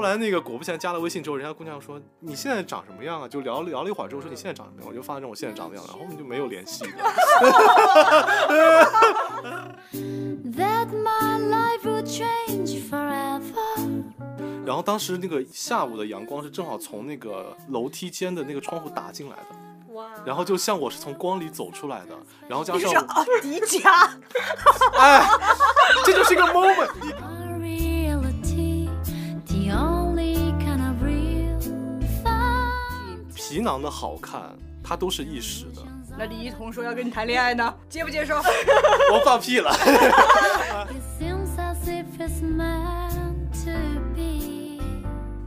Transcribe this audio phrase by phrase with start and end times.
[0.00, 3.28] 后来那个果不其然加了微信之后，人家姑娘说你现在长什么样啊？
[3.28, 6.86] 就聊聊了一会儿之后说你现在长什么样，我就发现我现在长的样子，然后我们就没有联系。
[14.64, 19.44] 然后当时那个下午的阳光是正好从那个楼梯间的那个窗户打进来的，
[19.92, 22.16] 哇，然后就像我是从光里走出来的，
[22.48, 24.08] 然后加上奥迪迦，
[24.98, 25.28] 哎，
[26.06, 26.88] 这就是一个 moment。
[33.50, 34.42] 皮囊的好看，
[34.80, 35.82] 它都是一时的。
[36.16, 38.36] 那李一桐说要跟你谈恋爱呢，接不接受？
[39.12, 39.72] 我放屁了。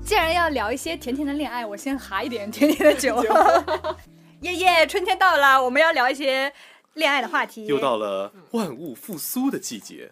[0.04, 3.24] 既然要聊一些甜甜的恋爱，我先哈一点甜甜的酒。
[4.42, 6.52] 耶耶，春天到了，我们要聊一些
[6.96, 7.66] 恋爱的话题。
[7.68, 10.12] 又到了万物复苏的季节，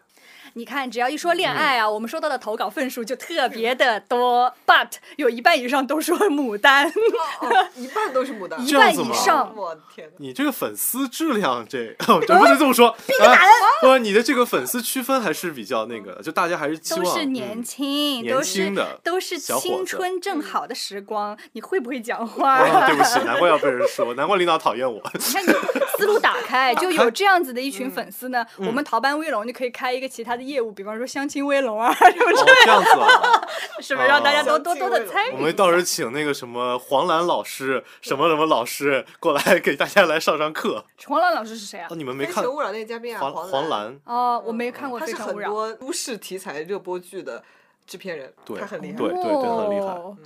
[0.53, 9.53] 你看，只要一说恋爱啊，我们收到的投稿份数就特别的多，but 有一半以上都说牡丹，哦 一半都是牡丹，一半以上。
[9.55, 10.13] 我天哪！
[10.17, 12.89] 你这个粉丝质量这，这不能这么说。
[13.23, 13.37] 啊
[13.81, 21.37] 不，你的这个粉丝区分还是比较那个，就大家还是期都是年嗯轻，年都是轻的都是青春正好的时光。
[21.53, 22.55] 你会不会讲话？
[22.55, 25.01] 啊，对不起，难怪要被人说，难怪领导讨厌我。
[25.13, 25.51] 你看你
[25.97, 28.45] 思路打开，就有这样子的一群粉丝呢。
[28.57, 33.47] 嗯我们逃班威龙就可以开一个其他的业务，比方说相亲威龙啊，什么哦之，这样子啊，
[33.81, 35.33] 是不是让大家哦都多多的参与？
[35.33, 40.83] 我们到时候请那个什么黄澜老师，什么什么老师过来给大家来上上课。
[41.07, 41.95] 黄澜老师是谁啊哦，？
[41.95, 43.99] 你们没看非诚勿扰那个嘉宾啊，黄黄黄澜？
[44.05, 45.49] 哦，我没看过《他是很非诚勿扰》。
[45.51, 47.43] 多都市题材热播剧的
[47.85, 48.97] 制片人，对他很厉害。
[48.97, 50.17] 对对对很厉害哦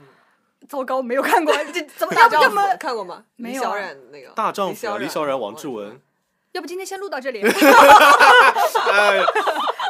[0.67, 2.75] 糟糕，没有看过， 这怎么大丈夫要不要么？
[2.77, 3.23] 看过吗？
[3.35, 5.99] 没有小冉那个大丈夫啊，李李小冉、王志文。。
[6.53, 7.41] 要不今天先录到这里？
[7.43, 9.25] 哎呀，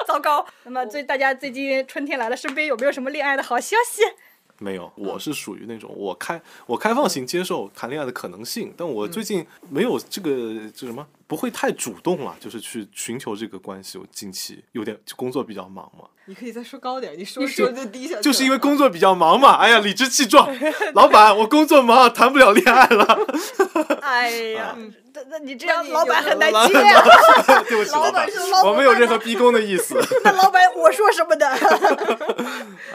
[0.08, 0.46] 糟糕。
[0.64, 4.02] 那么最大家最近春天来了，身边有没有什么恋爱的好消息？
[4.58, 10.30] 没有，我是属于那种我开我开放型接受谈恋爱的可能性，但我最近没有这个
[10.74, 13.98] 这什么，不会太主动了，就是去寻求这个关系。
[13.98, 18.20] 我近期有点工作比较忙嘛，你可以再说高点，你说说就低下。
[18.22, 19.56] 就是因为工作比较忙嘛。
[19.56, 20.48] 哎呀，理直气壮，
[20.94, 23.20] 老板，我工作忙，谈不了恋爱了。
[24.02, 24.78] 哎呀啊，
[25.14, 27.04] 那那你这样老板很难接啊。
[27.68, 30.00] 对不起，老板是老，板我没有任何逼宫的意思。
[30.24, 31.58] 那老板我说什么的？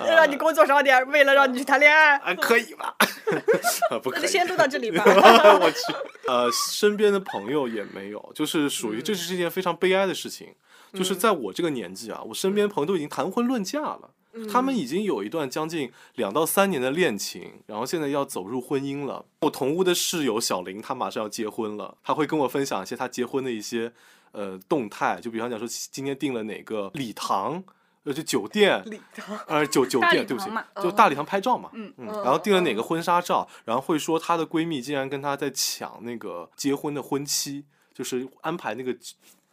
[0.07, 2.17] 要让你工作少点，为了让你去谈恋爱。
[2.19, 2.95] 啊，可以吧？
[3.91, 4.23] 啊，不可以。
[4.23, 5.03] 那先录到这里吧。
[5.61, 5.79] 我去，
[6.27, 10.55] 呃，身边的朋友也没有，就是属于这是一件非常悲哀的事情。
[10.93, 14.11] 就是在我这个年纪啊，我身边朋友都已经谈婚论嫁了，
[14.51, 19.25] 他们已经有一段将近两到三年的恋情，然后现在要走入婚姻了。
[19.43, 23.93] 我同屋的室友小林，他马上要结婚了，他会跟我分享一些他结婚的一些
[24.33, 27.63] 呃动态，就比方讲说今天订了哪个礼堂。
[28.05, 30.51] 呃，就酒店，礼堂呃，酒酒店，对不起，
[30.83, 38.97] 就大礼堂拍照嘛，嗯嗯，嗯然后订了哪个婚纱照，然后会说她的闺蜜竟然跟她在抢那个结婚的婚期，就是安排那个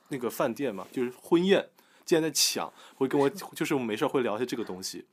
[0.07, 1.67] 那个饭店嘛，就是婚宴，
[2.05, 5.05] 竟然在抢，会跟我就是我们没事会聊一些这个东西，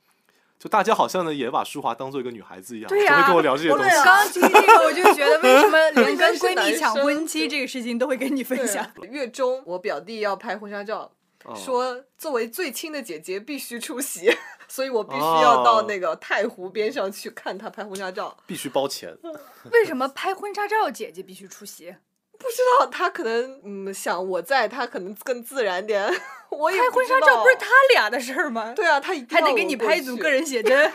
[0.57, 3.83] 就大家好像呢也把舒华当做一个女孩子一样，对呀、只会跟我聊这些东西。
[3.83, 8.89] 我刚刚听这个，我就觉得为什么 连跟闺蜜抢婚期这个事情都会跟你分享？
[9.11, 11.11] 月中我表弟要拍婚纱照，哦
[11.53, 14.33] 说作为最亲的姐姐必须出席，
[14.67, 18.35] 所以我必须要到那个太湖边上去看她拍婚纱照。
[18.47, 19.15] 必须包钱，
[19.71, 21.95] 为什么拍婚纱照姐姐必须出席？
[22.37, 26.03] 不知道她可能嗯想我在，她可能更自然点。
[26.51, 28.71] 我也拍婚纱照不是他俩的事儿吗？
[28.75, 30.89] 对啊，他一定还得给你拍一组个人写真。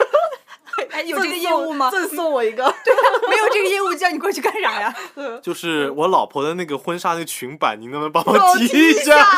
[0.91, 1.91] 哎，有这个业务吗？
[1.91, 2.65] 赠送我一个。
[3.29, 4.95] 没有这个业务，叫你过去干啥呀？
[5.43, 9.25] 就是我老婆的那个婚纱那个裙摆，你能不能帮帮我我提一下？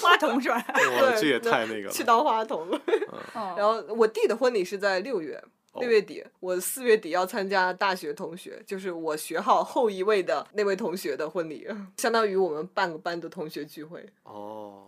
[0.00, 0.64] 花童是吧？
[0.68, 1.90] 哇，这也太那个了。
[1.90, 2.68] 去当花童
[3.56, 5.42] 然后我弟的婚礼是在六月，
[5.72, 11.66] 哦六月底，我四月底要参加大学同学，就是我学号后一位的那位同学的婚礼，
[11.96, 14.04] 相当于我们半个班的同学聚会。
[14.24, 14.84] 哦，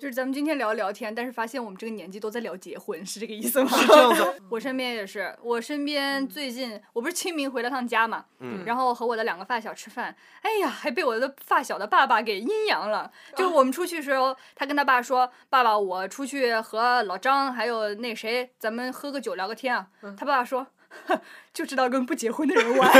[0.00, 3.68] 就是咱们今天聊聊天，但是发现我们这个年纪都在聊结婚，是这个意思吗？
[3.76, 4.40] 是这样子。
[4.48, 13.12] 我身边也是，我身边最近我不是清明回了趟家嘛，嗯然后和我的两个发小吃饭，哎呀，还被我的发小的爸爸给阴阳了。
[13.36, 19.86] 就是我们出去的时候，他跟他爸说：“爸爸，我出去和老张还有那谁，咱们喝个酒聊个天啊。
[20.16, 20.66] 他爸爸说。
[21.06, 21.20] 哼
[21.52, 22.98] 就知道跟不结婚的人玩， 气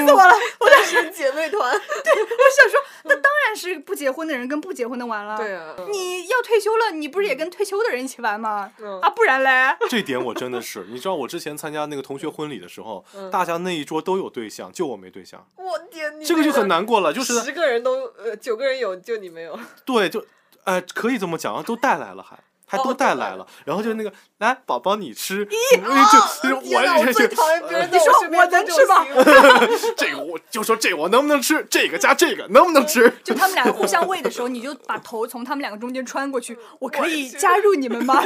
[0.00, 0.34] 死我了！
[0.58, 1.70] 我的是姐妹团。
[1.78, 5.36] 对我想说，那当然是不结婚的人跟不结婚的玩了。
[5.36, 8.72] 对啊，你要退休了，你不是也跟退休的人一起玩吗？
[8.80, 9.76] 嗯啊，不然嘞？
[9.90, 17.12] 这点我真的是，你知道我之前参加那个同学婚礼的时候，嗯大家那一桌都有对象，就我没对象，我天，你这个就很难过了。
[17.12, 19.58] 就是十个人都呃九个人有，就你没有。
[19.84, 20.24] 对，就
[20.64, 22.38] 呃可以这么讲啊，都带来了还。
[22.70, 25.48] 还都哦带来了，然后就那个来宝宝你吃，哦
[26.40, 29.04] 就我就讨厌别人 你说我能吃吗
[29.98, 33.12] 这个我就说这我能不能吃，这个加这个能不能吃？
[33.24, 38.22] 就他们俩互相喂的时候，你就把头从他们两个中间穿过去，我可以加入你们吗？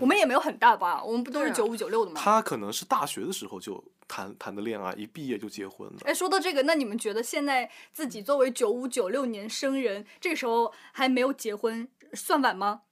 [0.00, 2.20] 我们也没有很大吧，我们不都是九五九六的吗？
[2.20, 5.94] 他可能是大学的时候就谈谈的恋爱，一毕业就结婚了。
[6.04, 12.82] 哎，说到这个，那你们觉得现在自己作为九五九六年生人，这个时候还没有结婚，算晚吗？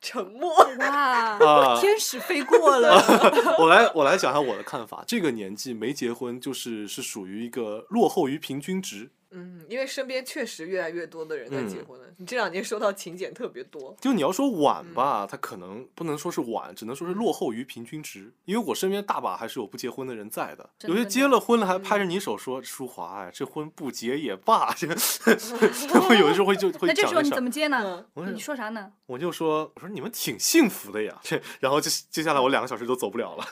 [0.00, 0.54] 沉默。
[0.78, 3.02] 哇，啊天使飞过了。
[3.58, 9.10] 我来我来讲一下我的看法，这个年纪没结婚就是是属于一个落后于平均值。
[9.36, 12.06] 嗯，因为身边确实越来越多的人在结嗯婚了。
[12.16, 13.94] 你这两年收到请柬特别多。
[14.00, 18.32] 就你要说晚嗯吧，他可能不能说是晚，只能说是落后于平均值。
[18.46, 24.72] 因为我身边大把还是有不结婚的人在的，有些结了婚了还拍着你手说：“淑华，哎，这婚不结也罢。
[24.76, 24.88] ”这
[26.00, 27.22] 会有的时候会就 会那这时候。
[27.22, 28.90] 怎么接呢你说啥呢？
[29.04, 31.20] 我就说：“我说你们挺幸福的呀。”
[31.60, 33.44] 然后就接下来我两个小时都走不了了。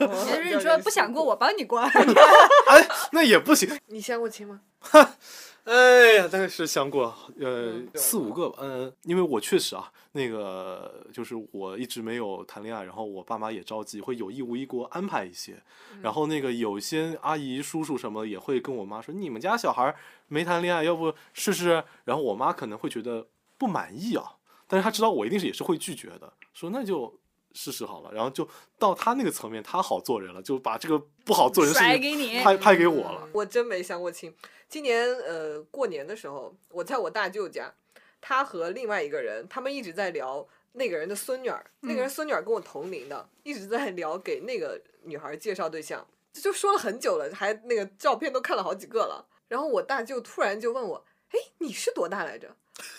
[0.00, 1.78] 哦也就是说不想过，我帮你过。
[1.78, 3.68] 哎，那也不行。
[3.86, 4.60] 你相过亲吗？
[5.64, 15.60] 哎呀，大概是想过呃嗯四五个吧，嗯，因为我确实啊，那个就是我一直没有谈恋爱，然后我爸妈也着急，会有意无意给我安排一些，
[16.02, 19.92] 然后那个有些阿姨叔叔什么也会跟我妈说，你们家小孩
[20.28, 21.82] 没谈恋爱，要不试试？
[22.04, 23.26] 然后我妈可能会觉得
[23.58, 24.36] 不满意啊，
[24.68, 27.18] 但是她知道我一定是也是会拒绝的，说那就。
[27.58, 28.46] 试试好了，然后就
[28.78, 33.22] 到她那个层面，她好做人了，就把这个不好做人的事情拍给你派派给我了。
[33.24, 34.30] 嗯我真没相过亲。
[34.68, 37.72] 今年呃过年的时候，我在我大舅家，
[38.20, 49.26] 他和另外一个人，他们一直在聊那个人的孙女儿，那个人孙女儿跟我同龄的，一直在聊给那个女孩介绍对象，就说了很久了，还那个照片都看了好几个了。
[49.48, 52.56] 然后我大舅突然就问我：“哎，你是多大来着？”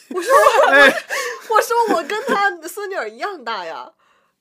[0.10, 0.34] 我说：
[1.52, 3.94] “我说我跟他孙女儿一样大呀。”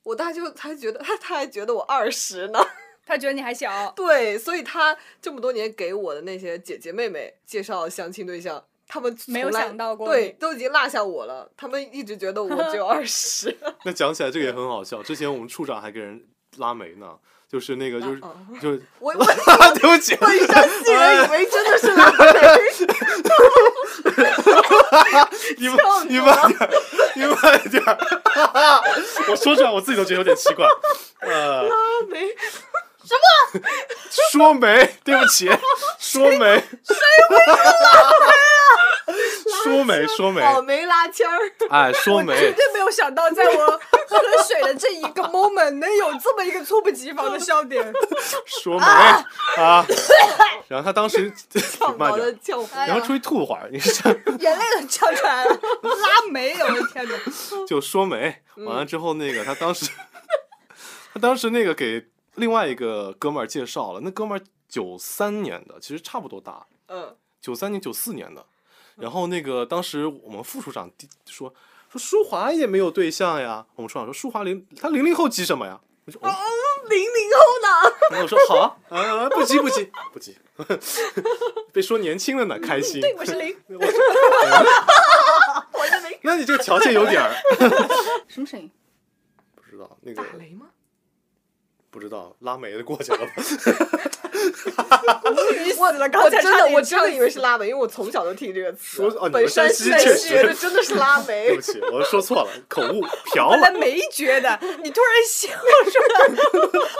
[0.03, 2.65] 我大舅他觉得他他还觉得我二十呢。
[3.07, 11.49] 他觉得你还小，对，所以他这么多年给我的那些姐姐妹妹介绍相亲对象，他们没有想到过对，都已经落下我了。
[11.55, 13.55] 他们一直觉得我 只有二十。
[13.85, 16.21] 那讲起来这个也很好笑，之前我们处长还给人
[16.57, 17.15] 拉煤呢，
[17.49, 19.25] 就是那个就是、啊就是，我 我
[19.75, 22.59] 对不起，对山西人以为真的是拉美，
[25.57, 25.77] 你们
[26.09, 26.69] 你慢点儿，
[27.15, 27.97] 你慢点儿，
[29.29, 30.67] 我说出来我自己都觉得有点奇怪。
[31.19, 31.75] 呃，拉
[32.09, 32.27] 美
[34.31, 35.49] 说媒，对不起，
[35.99, 36.95] 说媒，谁
[37.29, 37.37] 会
[39.63, 40.05] 说媒？
[40.07, 41.37] 说媒，草莓拉签儿。
[41.69, 47.91] 哎，说媒绝，对没有想到，在我喝水的这一个 moment 能有这么一个猝不及防的笑点。
[48.45, 48.85] 说媒
[49.61, 49.85] 啊！
[50.67, 51.31] 然后他当时
[51.79, 54.03] 唱慢点儿，毛的叫哎然后出去吐会儿，你是
[54.39, 57.15] 眼泪都呛出来了，拉没有，我的天哪！
[57.67, 59.89] 就说媒，完了之后那个他当时，
[61.13, 62.05] 他当时那个给
[62.37, 68.45] 另外一个哥们儿介绍了，那哥们儿九三年的，其实差不多大，嗯，九三年九四年的。
[68.95, 71.53] 然后那个当时我们副处长第说
[71.91, 75.79] 说舒华也没有对象呀，我们处长说舒华零他零零后急什么呀？
[76.05, 76.29] 我说哦，
[76.89, 77.67] 零零后呢？
[78.11, 80.37] 然后我说好啊，啊不急不急不急，
[81.73, 83.01] 被说年轻了呢，开心。
[83.01, 83.57] 对，我是零。
[83.77, 83.85] 我
[85.85, 86.17] 是零。
[86.21, 87.33] 那你这个条件有点儿
[88.27, 88.71] 什么声音？
[89.55, 90.67] 不知道那个打雷吗？
[91.97, 93.31] 不知道拉煤的过去了吧？
[95.65, 96.07] 你死了！
[96.09, 99.27] 刚我真的我真的以为是拉梅，因为我从小就听这个词说哦。
[99.27, 101.61] 你本们山山西确实学的真的是拉梅对不。
[101.61, 103.01] 起，我说错了，口误，
[103.33, 103.79] 瓢本来了。
[103.79, 106.27] 没觉得，你突然笑出来，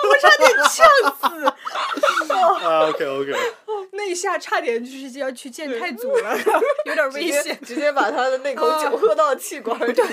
[0.10, 0.84] 我差点呛
[1.22, 1.46] 死。
[2.66, 3.32] 啊，OK OK，
[3.98, 6.38] 那一下差点就是要去见太祖了，
[6.86, 7.60] 有点危险。
[7.62, 9.92] 直接把他的那口酒喝到气管里。
[9.92, 10.06] 对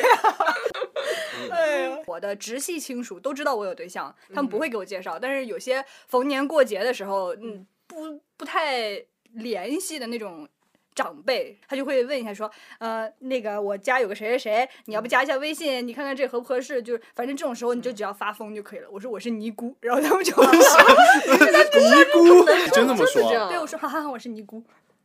[1.51, 10.49] 哎呀，我的直系亲属都知道我有对象，他们不会给我介绍，但是有些逢年过节的时候，嗯，不不太联系的那种。
[10.95, 16.83] 长辈他就会问一下说，呃，那个我家有个谁谁谁，你要不加一下微信，你看看这合不合适？
[16.83, 18.89] 就是反正这种时候你就只要发疯就可以了。
[18.91, 23.23] 我说我是尼姑，然后他们就 尼姑，你真这么说啊？
[23.23, 24.63] 真的这样对我说哈哈，我是尼姑，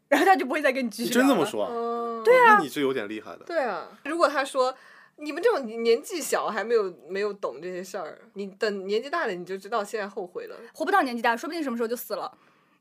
[0.07, 1.09] 然后他就不会再跟你继续。
[1.09, 1.45] 你真这么？
[1.45, 1.71] 说啊？
[1.73, 3.39] 嗯，对啊，那你是有点厉害的。
[3.45, 4.75] 对啊，如果他说
[5.17, 10.55] 你们这种年纪小还没有没有懂这些事儿，你等年纪大了你就知道现在后悔了。
[10.73, 12.31] 活不到年纪大，说不定什么时候就死了。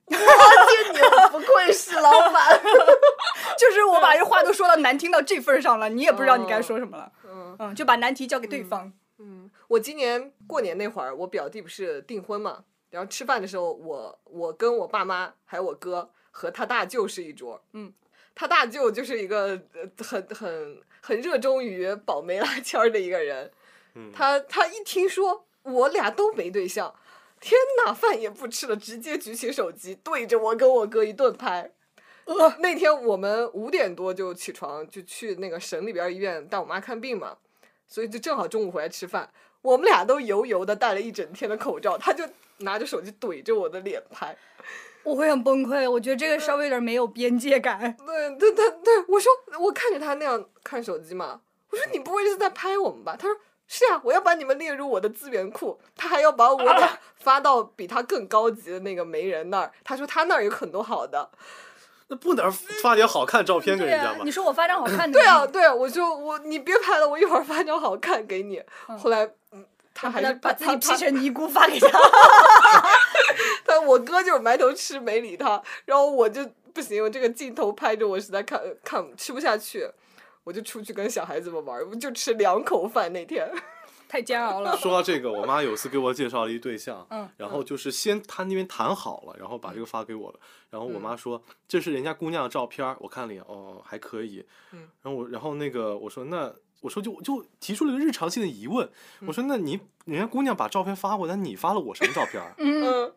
[0.08, 2.60] 你不愧是老板。
[3.58, 7.10] 就是我把这话都说到难听到这份儿上了，你也不知道你该说什么了。
[7.24, 8.92] 嗯嗯，就把难题交给对方。
[9.18, 17.92] 嗯，我今年过年那会儿，我表弟不是订婚嘛，然后吃饭的时候，我我跟我爸妈还有我哥和他大舅是一桌，嗯。
[18.40, 23.50] 他大舅就是一个呃很很很热衷于保媒拉纤儿的一个人。
[23.96, 26.94] 嗯他他一听说我俩都没对象，
[27.40, 31.72] 天呐，饭也不吃了，直接举起手机对着我跟我哥一顿拍。
[32.24, 37.38] 呃那天我们五点多就起床，就去那个省里边儿医院带我妈看病嘛，
[37.86, 39.30] 所以就正好中午回来吃饭。
[39.62, 42.24] 我们俩都油油的戴了一整天的口罩，他就
[42.58, 44.36] 拿着手机怼着我的脸拍。
[45.04, 47.96] 我会很崩溃，我觉得这个稍微有点没有边界感。
[48.06, 51.40] 对对对对，我说我看着他那样看手机嘛，
[51.70, 53.16] 我说你不会是在拍我们吧？
[53.18, 53.36] 他说
[53.68, 55.78] 是啊，我要把你们列入我的资源库。
[55.94, 59.70] 他还要把我的发到比他更高级的那个媒人那儿。
[59.84, 61.30] 他说他那儿有很多好的。
[62.10, 62.50] 那不能
[62.82, 64.30] 发点好看照片给人家吗，啊你？
[64.30, 68.62] 说我发张好看的， 对啊，，对啊，我就我你别拍了，我一会儿发张好看给你。
[68.98, 71.86] 后来，嗯，他还是把自己他 P 成尼姑发给他。
[73.66, 79.86] 但我哥就是埋头吃没理他，然后我就不行，我这个镜头拍着我实在看看吃不下去，
[80.48, 83.46] 我就出去跟小孩子们玩，我就吃两口饭那天。
[84.08, 84.74] 太煎熬了。
[84.78, 90.40] 说到这个，我妈有次给我介绍了一对象，嗯然后就是先她那边谈好了，然后把这个发给我了，
[90.70, 96.50] 然后我妈说、这是人家姑娘的照片，我看了一眼，哦还可以，嗯然后我然后那个我说那
[96.80, 98.88] 我说就就提出了一个日常性的疑问，
[99.26, 102.42] 我说那你人家姑娘把照片发过来，那你发了我什么照片？
[102.56, 103.12] 嗯，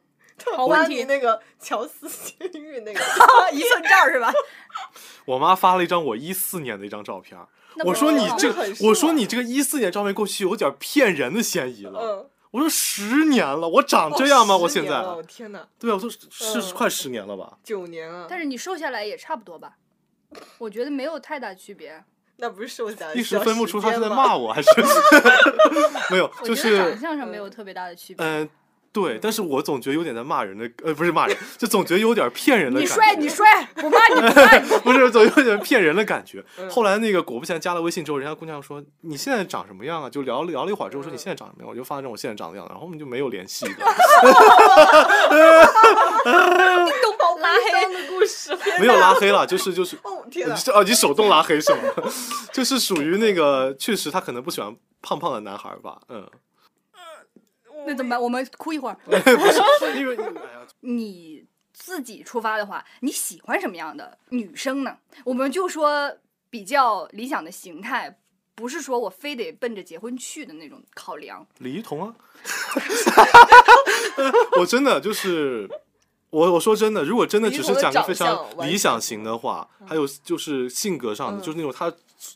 [0.56, 3.00] 好问题那个乔斯监狱那个，
[3.52, 4.32] 一寸照是吧？
[5.26, 7.40] 我妈发了一张我一四年的一张照片
[7.86, 12.00] 我说你这我说你这个一四年照片过去有点骗人的嫌疑了。
[12.02, 14.56] 嗯，我说十年了，我长这样吗？
[14.56, 16.10] 哦我现在天哪，对啊，我说
[16.62, 17.58] 是快十年了吧？
[17.64, 18.26] 九年啊！
[18.30, 19.78] 但是你瘦下来也差不多吧？
[20.58, 22.04] 我觉得没有太大区别。
[22.38, 24.70] 那不是瘦下来，一时分不出他是在骂我还是
[26.10, 28.26] 没有，就是长相上没有特别大的区别。
[28.26, 28.50] 嗯、
[28.94, 32.94] 对，但是我总觉得有点在骂人的，呃，不是骂人，就总觉得有点骗人的感觉。
[32.94, 34.70] 你帅，你帅，我骂你不骂你。
[34.84, 36.44] 不是，总有点骗人的感觉。
[36.60, 40.10] 嗯后来那个果不其然加了微信之后，人家姑娘说你现在长什么样啊？
[40.10, 43.76] 就聊聊了一会儿之后说嗯你现在长什么样，我就发了张我现在长的样子，然后我们就没有联系的。
[47.02, 49.96] 动宝拉黑的故事， 没有拉黑了，就是就是。
[50.04, 50.56] 哦天哪！
[50.74, 51.80] 哦，你手动拉黑是吗？
[52.54, 56.26] 就是属于那个，确实他可能不喜欢胖胖的男孩吧，嗯，
[57.86, 58.22] 那怎么办？
[58.22, 58.98] 我们哭一会儿。
[59.06, 64.98] 不是，因为哎呀，你自己出发的话，你喜欢什么样的女生呢？
[65.24, 66.16] 我们就说
[66.50, 68.20] 比较理想的形态，
[68.56, 71.46] 不是说我非得奔着结婚去的那种考量。
[71.60, 72.16] 李一桐啊，
[74.60, 75.70] 我真的就是。
[76.32, 81.94] 我我说真的，如果真的只是讲个非常理想型的话，还有就是性格上的，嗯就是那种他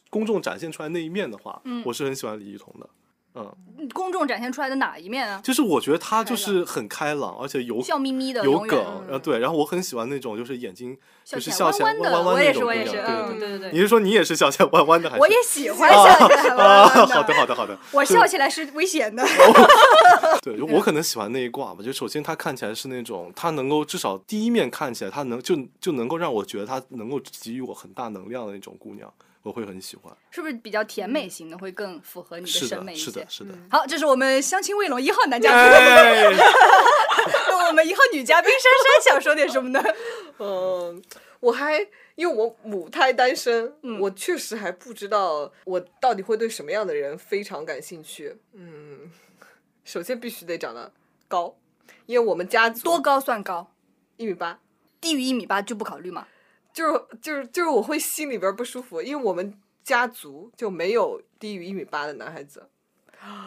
[0.09, 2.89] 公众展现出来那一面的话，嗯我是很喜欢李一桐的。
[3.35, 5.41] 嗯，公众展现出来的哪一面啊？
[5.43, 12.23] 就是我觉得他就是很开朗，而且有笑眯眯的，有梗，呃对，然后我很喜欢那种就是眼睛就是笑起来弯的。
[12.23, 13.39] 我也是，我也是，对嗯，对。
[13.39, 13.71] 对对对。
[13.73, 15.21] 你是说你也是笑起来弯弯的，还是？
[15.21, 19.25] 我也喜欢笑起来 弯啊，弯好的好的好的，我笑起来是危险的。
[20.41, 21.83] 对，就我可能喜欢那一挂吧。
[21.83, 29.11] 就首先他看起来是那种，他能够至少第一面看起来，他能就就能够让我觉得他能够给予我很大能量的那种姑娘，
[29.45, 30.11] 我会很喜欢。
[30.31, 33.25] 是不是比较甜美型的会更符合你的，审美一些是的，？
[33.29, 33.53] 是的。
[33.69, 35.59] 好，这是我们相亲卫龙一号男嘉宾。
[35.59, 36.31] 哎，
[37.47, 39.83] 那 我们一号女嘉宾珊珊想说点什么呢？
[40.39, 41.01] 嗯，
[41.39, 48.35] 我还因为我母胎单身，嗯我确实还不知道我到底会对什么样的人非常感兴趣。
[48.53, 49.11] 嗯，
[49.83, 50.91] 首先必须得长得
[51.27, 51.55] 高，
[52.07, 53.71] 因为我们家族多高算高？
[54.17, 54.59] 一米八，
[54.99, 56.25] 低于一米八就不考虑吗？
[56.75, 62.67] 就是就是就是我会心里边不舒服，因为我们家族就没有低于一米八的男孩子。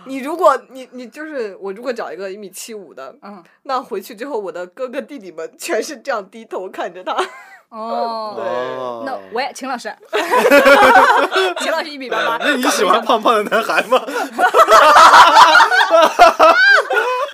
[0.07, 7.13] 你如果你你就是我，如果找一个一米七五的，嗯，那回去之后，我的哥哥弟弟们全是这样低头看着他。
[7.69, 9.95] 哦，哦那我也秦老师，
[11.61, 14.03] 秦老师一米八八， 那你喜欢胖胖的男孩吗？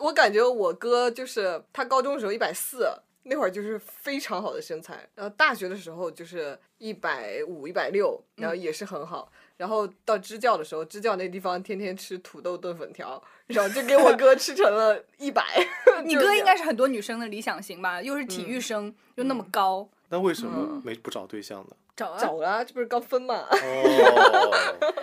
[0.00, 2.86] 我感觉我哥就是他高中的时候一百四，
[3.24, 9.30] 那会儿就是非常好的身材，然后大学的时候就是一百五、一百六，然后也是很好。
[9.56, 15.42] 然后到支教的时候，支教那地方天天吃土豆炖粉条，然后就给我哥吃成了 一百。
[16.04, 18.02] 你哥应该是很多女生的理想型吧？
[18.02, 21.76] 又是体育生，又那么高，那为什么没不找对象呢？
[21.96, 23.46] 找啊找了，这不是刚分嘛？
[23.50, 24.54] 哦，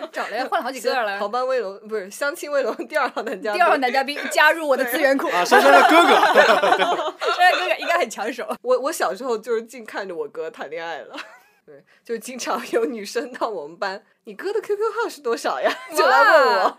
[0.12, 1.28] 找了呀，换了好几个逃了。
[1.28, 3.58] 班威龙不是相亲威龙第二号男嘉宾。
[3.58, 6.10] 第二号男嘉宾 加入我的资源库，啊，珊珊的哥哥，
[7.32, 8.46] 珊珊哥哥应该很抢手。
[8.62, 11.16] 我我小时候就是净看着我哥谈恋爱了。
[11.64, 15.72] 对，就经常有女生到我们班，你哥的 QQ 号是多少呀？
[15.96, 16.78] 就来问我。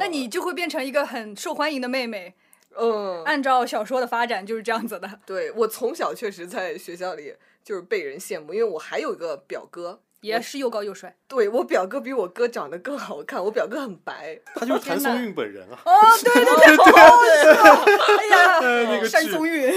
[0.00, 2.34] 那你就会变成一个很受欢迎的妹妹。
[2.76, 5.20] 嗯，按照小说的发展就是这样子的。
[5.26, 11.16] 对我从小确实在学校里就是被人羡慕，因为我还有一个表哥，也是又高又帅。
[11.28, 14.38] 对我表哥比我哥长得更好看，我表哥很白。
[14.54, 15.78] 他就是谭松韵本人啊。
[15.86, 19.72] 哦，对对对，对对，哎呀，那个剧山松韵，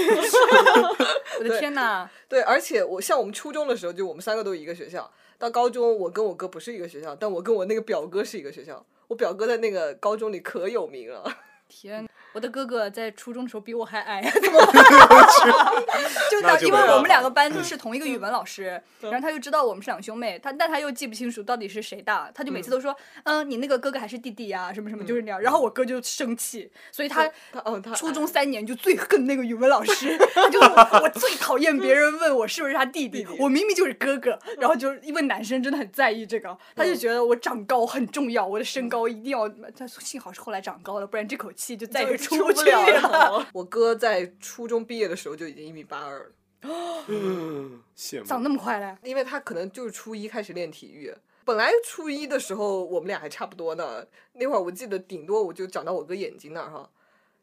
[1.38, 2.10] 我的天哪！
[2.28, 5.10] 对，而且我像我们初中的时候，就我们三个都一个学校。
[5.38, 8.84] 到高中，我跟我哥不是一个学校，但我跟我那个表哥是一个学校。
[9.06, 11.24] 我表哥在那个高中里可有名了。
[11.68, 14.72] 天，我的哥哥在初中的时候比我还矮， 怎么办？
[16.30, 22.94] 就那当因为我们两个班是同一个语文老师，然后他就知道我们是两兄妹，他但他又记不清楚到底是谁大，他就每次都说，
[23.24, 25.40] 嗯，你那个哥哥还是弟弟呀，什么什么，就是那样。
[25.40, 34.38] 然后我哥就生气，所以他他初中三年就最恨那个语文老师，他就我我最讨厌别人问我是不是他弟弟，我明明就是哥哥。
[34.58, 39.48] 然后就是因为男生真的很在意这个，他就觉得我长高很重要，我的身高一定要。
[39.76, 43.48] 他幸好是后来长高了，不然这口气就再也出不去了了。
[43.52, 46.32] 我哥在初中毕业的时候就已经一米八二了，
[47.98, 48.42] 羡慕长。
[48.42, 48.96] 那么快嘞？
[49.02, 51.12] 因为他可能就是初一开始练体育。
[51.44, 56.88] 本来初一的时候我们俩还差不多呢，那会儿我记得顶多我就长到我哥眼睛那儿哈，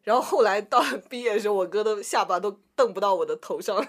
[0.03, 3.85] 然后后来到 毕业的时候，我哥的下巴都瞪不到我的头上，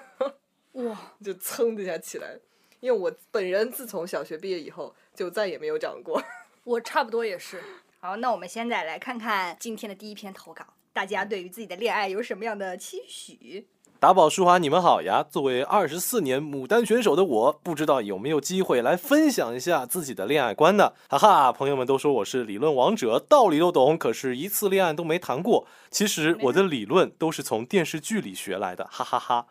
[0.72, 2.40] 哇，就噌的一下起来。
[2.80, 6.22] 因为我本人自从小学毕业以后就再也没有长过。
[6.64, 7.62] 我差不多也是。
[8.06, 13.66] 好，那我们现在来看看今天的第一篇投稿，大家对于自己的恋爱有什么样的期许？
[13.98, 15.24] 打宝淑华，你们好呀！
[15.28, 20.92] 作为二十四年牡丹选手的我，不知道有没有机会来分享一下自己的恋爱观呢？
[21.08, 25.66] 哈哈，朋友们都说我是理论王者，道理都懂，可是一次恋爱都没谈过。
[25.90, 29.46] 其实我的理论都是从电视剧里学来的，哈哈哈。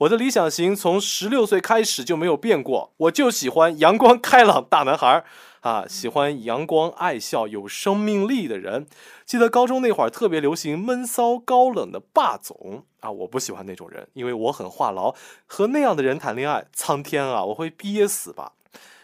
[0.00, 5.24] 我的理想型从十六岁开始就没有变过，我就喜欢阳光开朗大男孩儿
[5.66, 8.86] 啊，喜欢阳光爱笑、有生命力的人。
[9.24, 18.52] 记得高中那会儿特别流行闷骚高冷的霸总啊，我不喜欢那种人，因为我很话痨，和那样的人谈恋爱，苍天啊，我会憋死吧。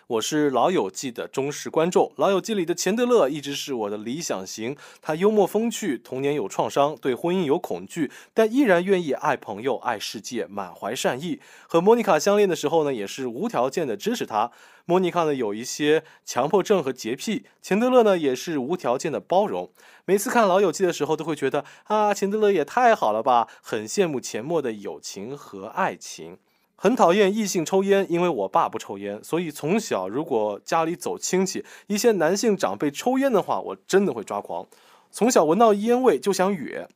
[0.08, 4.76] 我是《老友记》的忠实观众，《老友记》里的钱德勒一直是我的理想型。
[5.00, 11.40] 他幽默风趣，童年有创伤，对婚姻有恐惧，但依然愿意爱朋友、爱世界，满怀善意。
[11.68, 14.50] 和莫妮卡相恋的时候呢，也是无条件的支持她。
[14.86, 19.70] 莫妮卡呢有一些强迫症和洁癖，钱德勒呢也是无条件的包容。
[20.04, 26.38] 每次看《老友记》的时候，都会觉得啊，钱德勒也太好了吧，很羡慕钱默的友情和爱情。
[26.82, 34.66] 很讨厌异性抽烟，因为我爸不抽烟，所以从小如果家里走亲戚，一些男性长辈抽烟的话，我真的会抓狂。
[35.12, 36.88] 从小闻到烟味就想哕，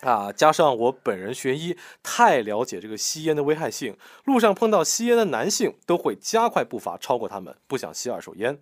[0.00, 8.58] 啊，加上我本人学医，太了解这个吸烟的危害性，路上碰到吸烟的男性，都会加快步伐超过他们，不想吸二手烟。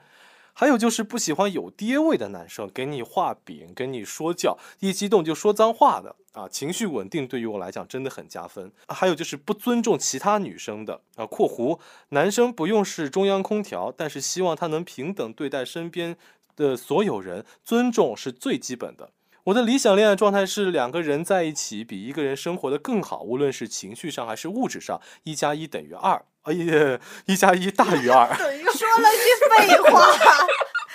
[0.61, 8.73] 还有就是不喜欢有爹味的男生，给你画饼，给你说教，一激动就说脏话的啊，情绪稳定对于我来讲真的很加分。
[8.89, 16.17] 还有就是不尊重其他女生的啊（括弧男生不用是中央空调，但是希望他能平等对待身边
[16.57, 19.13] 的所有人，尊重是最基本的）。
[19.49, 30.07] 我的理想恋爱状态是两个人在一起比一个人生活的更好，无论是情绪上还是物质上，一加一等于二，哎呀，一加一大于二， 说了句废话，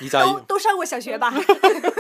[0.01, 1.33] 一加一都都上过小学吧？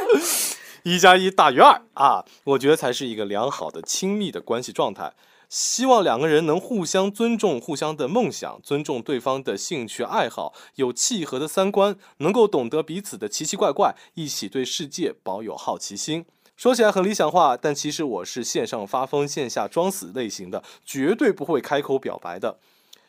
[0.83, 5.13] 一加一大于二啊，我觉得才是一个良好的亲密的关系状态。
[5.49, 16.25] 希望两个人能互相尊重互相的梦想，尊重对方的兴趣爱好，有契合的三观，能够懂得彼此的奇奇怪怪，一起对世界保有好奇心。
[16.63, 22.57] 说起来很理想化，但其实我是线上发疯、线下装死类型的，绝对不会开口表白的。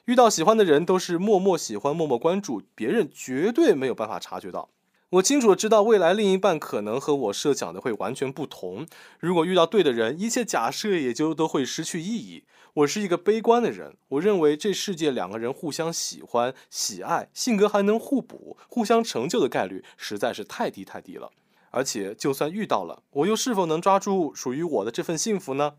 [0.07, 4.71] 遇到喜欢的人都是默默喜欢、默默关注，别人绝对没有办法察觉到。
[5.11, 8.85] 我清楚的知道未来另一半可能和我设想的会完全不同。
[9.21, 12.43] 如果遇到对的人，一切假设也就都会失去意义。
[12.73, 21.31] 我是一个悲观的人，我认为这世界两个人互相喜欢、喜爱，性格还能互补、互相成就的概率实在是太低太低了。
[21.75, 25.75] 而且就算遇到了，我又是否能抓住属于我的这份幸福呢？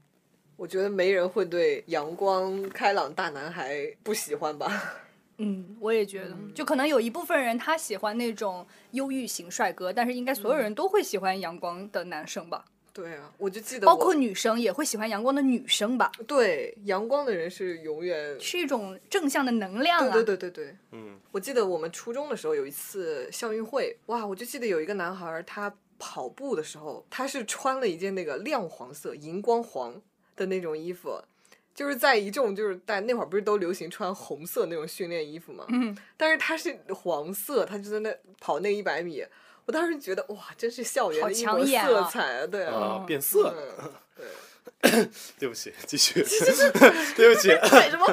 [0.58, 4.70] 我觉得没人会对阳光开朗大男孩不喜欢吧？
[5.38, 12.66] 嗯，我也觉得，就可能有一部分人他喜欢那种忧郁型帅哥，但是应该所有人都会喜欢阳光的男生吧？
[12.94, 16.10] 对啊，我就记得包括女生也会喜欢阳光的女生吧？
[16.26, 20.14] 对阳光的人是永远是一种正向的能量啊！
[20.14, 30.02] 对对对对对，嗯，我记得我们初中的时候有一次校运会，哇，我就记得有一个男孩儿，他跑步的时候，他是穿了一件那个亮黄色、荧光黄
[30.36, 31.22] 的那种衣服，
[31.74, 39.26] 就是在一众就是在那会儿不是都流行穿红色那种训练衣服嘛，嗯，但是他是黄色，他就在那跑那一百米，
[39.66, 42.48] 我当时觉得哇，真是校园的一抹色彩啊！
[42.48, 43.94] 对啊，啊，变色了。
[44.20, 44.32] 嗯
[45.40, 46.24] 对不起，继续。
[47.18, 48.06] 对不起，为什么？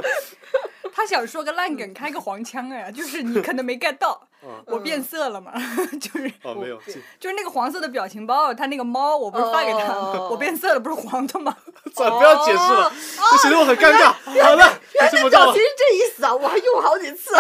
[1.03, 5.53] 他想说个烂梗，开个黄腔哎， 就是你可能没 get 到，嗯我变色了嘛，
[6.01, 6.79] 就是哦，没有，
[7.19, 11.57] 就是那个黄色的表情包，他那个猫，我不是发给他，吗 我变色了，不是黄的吗？
[11.93, 12.93] 算了，不要解释了，
[13.33, 14.13] 这显得我很尴尬。
[14.13, 15.55] 好了，原来表情。
[15.55, 16.33] 是这意思啊！
[16.33, 17.35] 我还用好几次。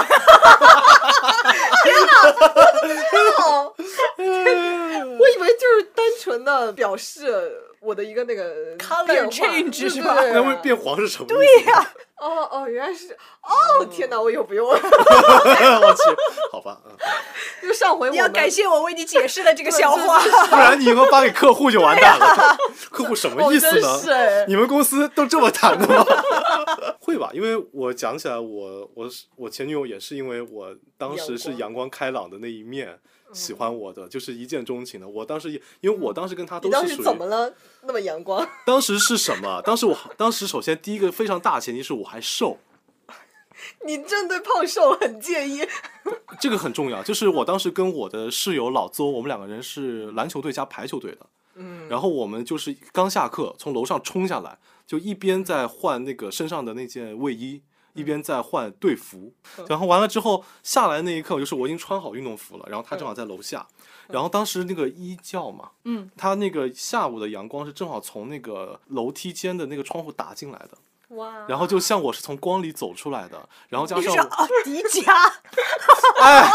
[1.84, 2.32] 天哪，我
[2.80, 3.74] 怎么知道？
[5.18, 11.34] 我以为就是单纯的表示我的一个那个 Color change 是吧那会变黄是什么意思？
[11.34, 11.92] 对呀，
[12.22, 13.84] 哦哦，原来是哦！
[13.90, 14.74] 天哪，我以后不用了。
[14.78, 16.00] 我去，
[16.52, 16.92] 好吧，嗯
[17.62, 20.20] 就上回你要感谢我为你解释了这个 笑话。
[20.48, 22.56] 不然你以后发给客户就完蛋了。
[22.90, 24.46] 客户什么意思呢？
[24.46, 26.04] 你们公司都这么谈的吗？
[27.00, 32.98] 会吧，因为我讲起来，我我是我前女友也是因为我当时是阳光开朗的那一面。
[33.32, 37.52] 喜欢我的就是一见钟情的，我当时也因为我当时跟他你当时都是属于怎么了？
[37.82, 38.46] 那么阳光？
[38.66, 39.60] 当时是什么？
[39.62, 42.58] 当时我当时首先第一个非常大前提是我还瘦，
[43.86, 45.66] 你真对胖瘦很介意？
[46.40, 47.02] 这个很重要。
[47.02, 57.62] 就是我当时跟我的室友老邹，我们两个人是篮球队加排球队的，嗯，然后我们就是刚下课从楼上冲下来，就一边在换那个身上的那件卫衣。
[57.94, 59.32] 一边在换队服，
[59.68, 63.66] 然后完了之后下来那一刻，就是我已经穿好运动服了，然后他正好在楼下，
[64.08, 70.78] 然后当时那个一教嘛，嗯，他那个下午的阳光是正好从那个楼梯间的那个窗户打进来的，
[71.16, 71.44] 哇！
[71.46, 75.12] 然后就像我是从光里走出来的，然后加你上我是奥迪迦，
[76.22, 76.50] 哎，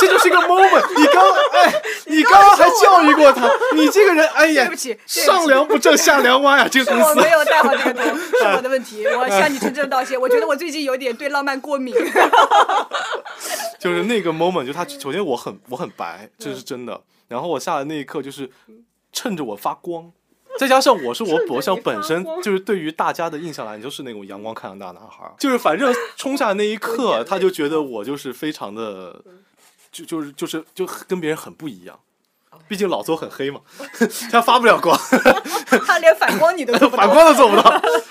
[0.00, 0.84] 这就是一个 moment。
[0.96, 7.34] 你刚哎， 你刚刚还教育过他，你这个人，哎呀，对不起不起上梁不正下梁歪啊，这个公司我没。
[7.34, 10.20] 有带好这个头， 是我的问题，我向你诚挚道歉。
[10.20, 11.92] 我觉得我最近有点对浪漫过敏。
[13.80, 17.00] 就是那个 moment，就他首先我很我很白，这是真的。
[17.26, 18.48] 然后我下来那一刻就是
[19.12, 20.12] 趁着我发光，
[20.58, 29.20] 再加上我是我博上本身就是对于大家的印象来，就是那种阳光开朗大男孩儿，就是反正冲下那一 刻，他就觉得我就是非常的，
[29.90, 31.98] 就就是就是就跟别人很不一样。
[32.68, 33.60] 毕竟老邹很黑嘛，
[34.30, 34.96] 他发不了光，
[35.86, 37.02] 他连反光你都做不到。
[37.02, 37.62] 反光都做不到。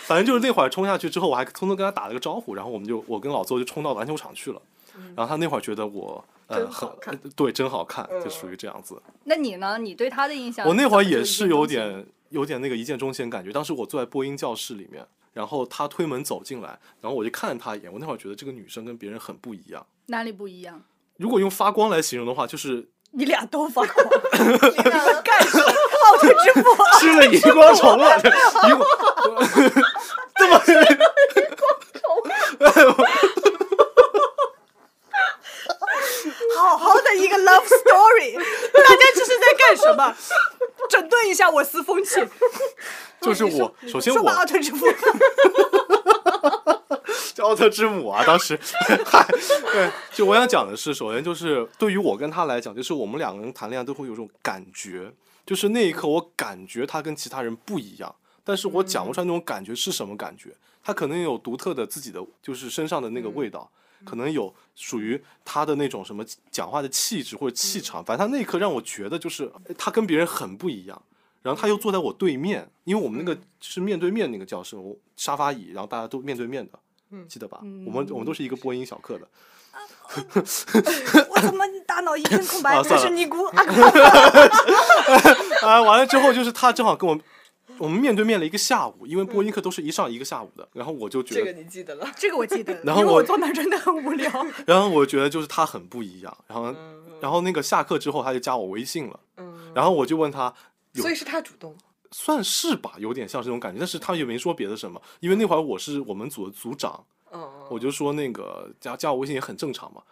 [0.03, 4.61] 反正就是那会儿冲下去之后，我还匆匆跟他打了个招呼，然后我们就我跟老邹就冲到篮球场去了。
[5.15, 9.01] 然后他那会儿觉得我呃很好看对真好看，就嗯属于这样子。
[9.23, 9.77] 那你呢？
[9.79, 10.67] 你对他的印象？
[10.67, 13.51] 我那会儿也是有点有点那个一见钟情的感觉。
[13.51, 17.93] 当时我坐在播音教室里面，然后他推门走进来，然后我就看了他一眼。
[17.93, 19.85] 我那会儿觉得这个女生跟别人很不一样。
[20.07, 20.81] 哪里不一样？
[21.17, 25.73] 如果用发光来形容的话，就是你俩都发光， 你们干什么？
[26.03, 28.17] 奥特之父，吃了荧光虫了，
[28.67, 28.89] 荧光
[30.35, 30.59] 这么
[36.57, 40.15] 好好的一个 love story，大家这是在干什么？
[40.89, 42.19] 整顿一下我司风气。
[43.21, 44.85] 就是我，首先我奥特之父。
[47.33, 48.59] 叫奥特之母啊，当时，
[49.05, 49.25] 嗨，
[49.71, 55.11] 对，就我想讲的是，首先就是对于我跟他来讲，就是我们两个人谈恋爱都会有种感觉，
[55.45, 63.67] 就是那一刻我感觉他跟其他人不一样，但是我讲不出来那种感觉是什么感觉，他可能有独特的自己的，就是身上的那个味道。
[64.05, 71.01] 可能有属于他的那种什么讲话的气质或者气场，反正他那一刻让我觉得就是哎他跟别人很不一样。
[71.41, 76.79] 然后他又坐在我对面，因为我们那个是面对面那个教室，我沙发椅，然后大家都面对面的，
[77.27, 77.59] 记得吧？
[77.85, 79.27] 我们我们都是一个播音小课的。
[81.29, 82.77] 我怎么 大脑一片空白？
[82.77, 83.43] 我是尼姑
[85.67, 87.19] 啊，完了之后就是他正好跟我
[87.77, 92.07] 我们面对面了一个下午，因为播音课都是一上一个下午的，然后我就觉得这个得，你记得了？
[92.15, 94.29] 这个我记得，然后我坐那真的很无聊。
[94.65, 96.75] 然后我觉得就是他很不一样，然后
[97.19, 100.53] 然后那个下课之后他就加我微信了，嗯，然后我就问他。
[100.95, 101.75] 所以是他主动。
[102.11, 110.03] 算是吧，有点像这种感觉，但是他也没说别的什么，因为那会儿我是我们组的组长，嗯，我就说那个加加我微信也很正常嘛，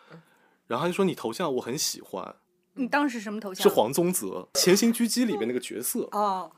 [0.66, 2.36] 然后他就说你头像我很喜欢，
[2.74, 3.62] 你当时什么头像？
[3.62, 6.52] 是黄宗泽《潜行狙击》里面那个角色，哦，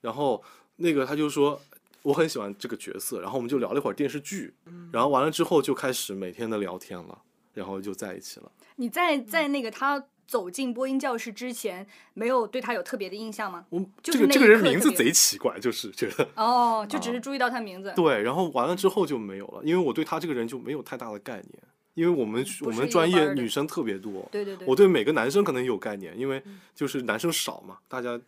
[0.00, 0.42] 然后
[0.76, 1.60] 那个他就说
[2.02, 4.54] 我很喜欢这个角色，然后我们就聊了一会儿电视剧，
[4.92, 7.22] 然后完了之后就开始每天的聊天了，
[7.54, 8.50] 然后就在一起了。
[8.76, 13.64] 你在在那个他走进播音教室之前，没有对他有特别的印象吗？
[13.70, 17.92] 我就是这个这个人名字贼奇怪，就是觉得哦，就 只是注意到他名字。
[17.96, 21.62] 对，然后完了之后就没有了，因为我对他这个人就没有太大的概念，
[21.94, 26.42] 因为我们我们专业女生特别多，对对对，我对每个男生可能有概念，因为
[26.74, 28.20] 就是男生少嘛，大家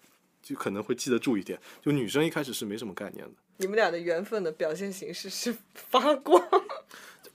[0.42, 1.59] 就可能会记得住一点。
[1.83, 6.42] 就女生一开始是没什么概念的，你们俩的缘分的表现形式是发光。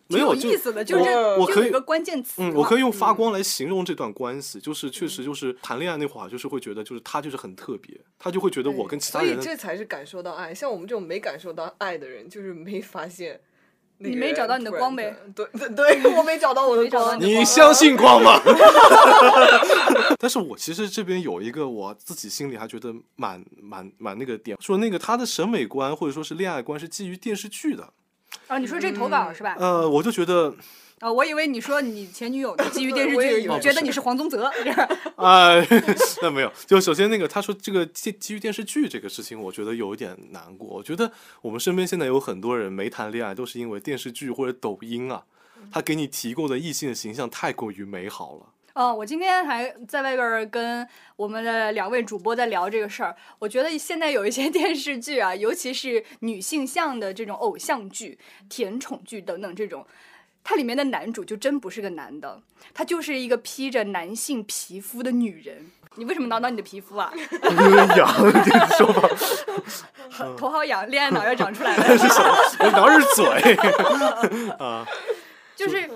[0.08, 2.34] 没有意思的，就是我可以就有一个关键词。
[2.38, 10.54] 嗯，我可以用发光来形容这段关系，就是确实就是谈恋爱那会儿，就是会觉得就是他就是很特别，他就会觉得我跟其他人所以这才是感受到爱。
[10.54, 13.42] 像我们这种没感受到爱的人，就是没发现
[13.98, 15.16] 那个你没找到你的光呗？
[15.36, 17.38] 对对对， 我没找到我的光没找到你。
[17.40, 18.40] 你相信 光吗？
[20.20, 27.90] 但是我其实这边有一个我自己心里还觉得蛮蛮蛮那个点，说那个他的审美观或者说是恋爱观是基于电视剧的，
[28.48, 29.56] 啊，你说这投稿是吧？
[29.60, 30.54] 呃，我就觉得，
[31.00, 35.68] 啊，我以为你说你前女友呢基于电视剧觉得你是黄宗泽， 这样哎，
[36.24, 40.68] 那没有，就首先那个他说这个基基于电视剧这个事情，我觉得有一点难过。
[40.70, 45.24] 我觉得我们身边现在有很多人没谈恋爱，都是因为电视剧或者抖音啊，
[45.72, 48.46] 他给你提供的异性的形象太过于美好了。
[48.74, 53.16] 哦，我今天还在外边儿跟我们的两位主播在聊这个事儿。
[53.40, 58.18] 我觉得现在有一些 电视剧啊，尤其是女性向的这种偶像剧、
[58.50, 59.86] 甜宠剧等等这种，
[60.48, 62.40] 它里面的男主就真不是个男的，
[62.72, 65.72] 他就是一个披着男性皮肤的女人。
[65.96, 67.12] 你为什么挠挠你的皮肤啊？
[67.18, 69.10] 有点痒，你说吧，
[70.38, 71.84] 头好痒，恋爱脑要长出来了。
[72.60, 73.56] 我挠是嘴
[74.60, 74.86] 啊，
[75.56, 75.90] 就是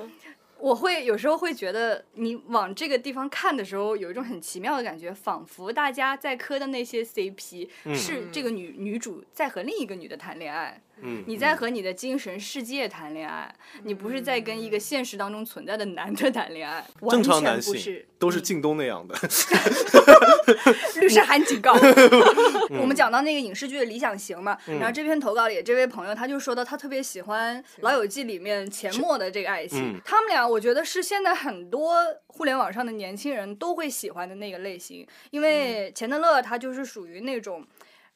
[0.57, 10.81] 我会有时候会觉得，你往这个地方看的时候，有一种很奇妙的感觉，仿佛大家在磕的那些 CP 是这个女女主在和另一个女的谈恋爱。
[11.01, 18.03] 嗯，你在和你的精神世界谈恋爱，你不是在跟一个现实当中存在的男的谈恋爱，正常男性。
[18.19, 19.15] 都是靳东那样的，
[20.99, 21.73] 律师函警告。
[22.69, 37.65] 嗯我们讲到那个影视剧的理想型嘛，然后这篇投稿里这位朋友他就说到，他特别喜欢《老友记》里面钱默的这个爱情，嗯他们俩我觉得是现在很多互联网上的年轻人都会喜欢的那个类型，因为钱德勒他就是属于那种。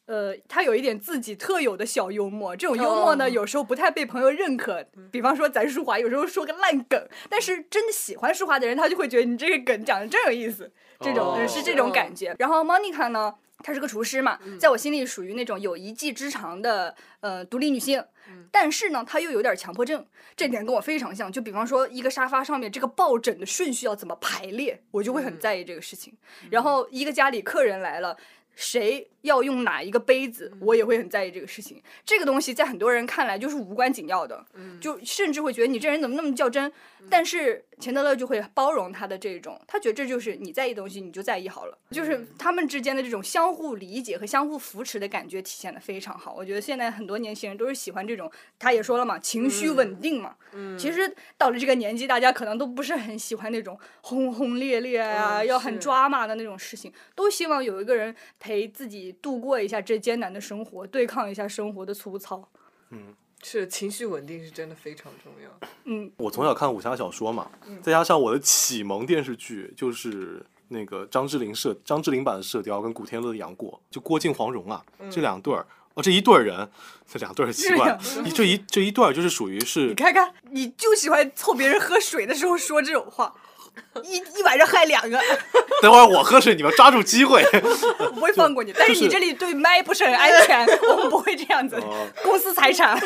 [0.05, 4.85] 呃，他有一点自己特有的小幽默，这种幽默呢，哦有时候不太被朋友认可。
[5.09, 12.35] 比方说咱舒华，有时候说个烂梗，但是真的喜欢舒华的人，他就会觉得你这个梗讲的真有意思，这种、哦是这种感觉。
[12.37, 18.03] 然后 Monica 呢，她是个厨师嘛，在我心里属于那种有一技之长的呃独立女性，
[18.51, 21.31] 但是呢，她又有点强迫症，这点跟我非常像。
[21.31, 26.13] 就比方说一个沙发上面这个抱枕的顺序要怎么排列，我就会很在意这个事情。
[26.51, 28.17] 然后一个家里客人来了。
[28.55, 31.81] 谁要用哪一个杯子，我也会很在意这个事情。
[32.05, 34.45] 这个东西在很多人看来就是无关紧要的，
[34.79, 36.71] 就甚至会觉得你这人怎么那么较真。
[37.09, 41.77] 但是钱德勒就会包容他的这种，他觉得这就是你在意的东西，你就在意好了。
[41.91, 46.33] 就是他们之间的这种相互理解和相互扶持的感觉体现的非常好。
[46.33, 50.35] 我觉得现在很多年轻人都是喜欢这种，他也说了嘛，情绪稳定嘛。
[50.77, 62.49] 其实到了这个年纪，大家可能都不是很喜欢那种轰轰烈烈啊，嗯要很抓马的那种事情，都希望有一个人陪自己度过一下这艰难的生活，对抗一下生活的粗糙。
[62.89, 65.69] 嗯是情绪稳定是真的非常重要。
[65.85, 67.49] 嗯，我从小看武侠小说嘛，
[67.81, 75.65] 再加上我的启蒙电视剧就是那个张智霖射张智霖版的《射雕》跟古天乐的《杨过》，就郭靖、黄蓉啊这两对儿。
[75.93, 76.69] 哦，这一对儿人，
[77.07, 83.35] 这两对儿奇怪，你这一这一对儿就是属于是你看看，你就喜欢凑别人喝水的时候说这种话，
[84.03, 85.19] 一一晚上害两个，
[85.81, 87.43] 等会儿我喝水，你们抓住机会。
[87.99, 88.73] 我不会放过你。
[88.77, 92.99] 但是你这里对麦不是很安全，我们不会这样子哦，公司财产。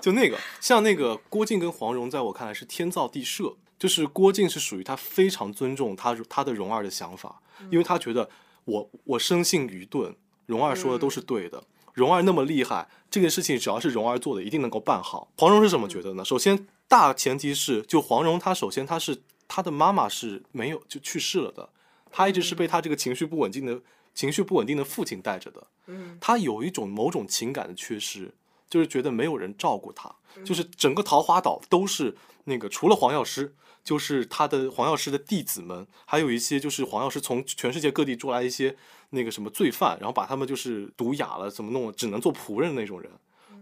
[0.00, 3.54] 就那个，像那个郭靖跟黄蓉，在我看来是天造地设。
[3.78, 8.28] 就是郭靖是属于他非常尊重他他的蓉儿的想法，因为他觉得
[8.66, 11.62] 我我生性愚钝，蓉儿说的都是对的。
[11.94, 15.28] 蓉儿那么厉害，这件事情只要是蓉儿做的，一定能够办好。
[15.38, 16.22] 黄蓉是怎么觉得呢？
[16.22, 21.68] 首先，大前提是，就黄蓉她首先她是她的妈妈是没有就去世了的，
[22.12, 23.80] 他一直是被他这个情绪不稳定的
[24.14, 25.66] 情绪不稳定的父亲带着的。
[25.86, 28.32] 嗯，她有一种某种情感的缺失，
[28.68, 38.76] 就是觉得没有人照顾他，就是整个桃花岛都是那个除了黄药师，就是他的黄药师的弟子们，还有一些就是黄药师从全世界各地捉来一些
[39.10, 43.10] 那个什么罪犯，然后把他们就是毒哑了，怎么弄，只能做仆人的那种人，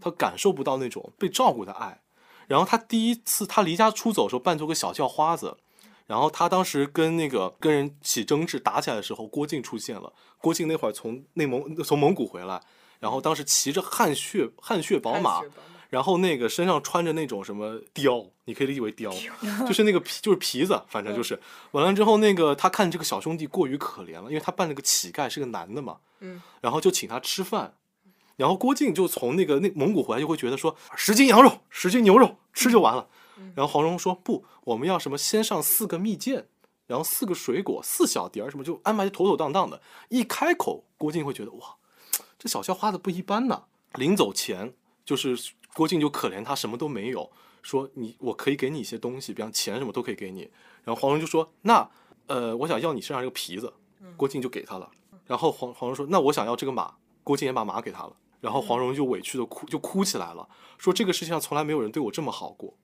[0.02, 2.02] 他感受不到那种被照顾的爱。
[2.46, 5.56] 然后他第一次他离家出走的时候，扮作个小叫花子。
[6.08, 10.12] 然后他当时跟那个跟人起争执打起来的时候，郭靖出现了。
[10.38, 12.60] 郭靖那会儿从内蒙从蒙古回来，
[12.98, 15.42] 然后当时骑着汗血汗血宝马
[15.90, 19.10] 然后那个身上穿着那种什么貂，你可以理解为貂，
[19.66, 21.38] 就是那个皮就是皮子，反正就是
[21.72, 27.74] 完了之后，那个他看这个小兄弟过于可怜了，因为他扮了个乞丐，是个男的嘛，嗯，然后就请他吃饭，
[28.36, 33.08] 然后郭靖就从那个那蒙古回来，就会觉得说十斤羊肉，十斤牛肉吃就完了，
[33.54, 36.46] 然后黄蓉说不，我们要什么先上四个蜜饯。
[36.86, 39.78] 然后四个水果，四小碟儿，什么就安排的妥妥当当的。
[40.08, 41.76] 一开口，郭靖会觉得哇，
[42.38, 43.64] 这小校花的不一般呐。
[43.96, 44.72] 临走前，
[45.04, 45.38] 就是
[45.74, 50.50] 郭靖就可怜他什么都没有，说你我可以给你一些东西，比方钱什么都可以给你。
[50.82, 51.86] 然后黄蓉就说那
[52.26, 53.70] 呃我想要你身上这个皮子，
[54.16, 54.90] 郭靖就给他了。
[55.26, 58.16] 然后黄黄蓉说那我想要这个马，郭靖也把马给他了。
[58.40, 60.48] 然后黄蓉就委屈的哭就哭起来了，
[60.78, 62.74] 说这个世界上从来没有人对我这么好过。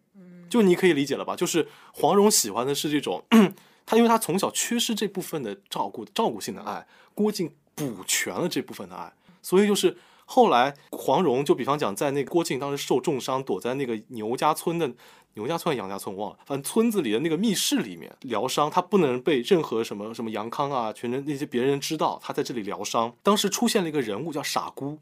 [0.54, 1.34] 就你可以理解了吧？
[1.34, 3.24] 就是黄蓉喜欢的是这种，
[3.84, 9.12] 她因为她从小缺失这部分的照顾照顾性的爱，郭靖补全了这部分的爱，
[9.42, 14.88] 所以就是后来黄蓉就比方讲，在那郭靖当时受重伤，躲在那个牛家村的
[15.34, 23.12] 牛家村杨家村忘了，反正村子里的那个密室里面疗伤，他不能被任何什么什么杨康啊、全人那些别人知道他在这里疗伤。
[23.24, 25.00] 当时出现了一个人物叫傻姑，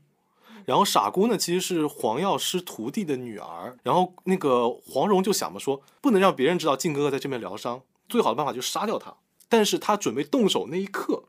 [0.65, 3.77] 然后傻姑呢，其实是黄药师徒弟的女儿。
[3.83, 9.15] 然后那个黄蓉就想嘛，说不能让别人知道靖哥哥在这边疗伤，最好的办法就是杀掉他。
[9.49, 11.25] 但是他准备动手那一刻，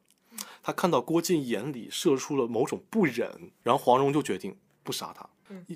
[0.61, 5.27] 他看到郭靖眼里射出了某种不忍，然后黄蓉就决定不杀他。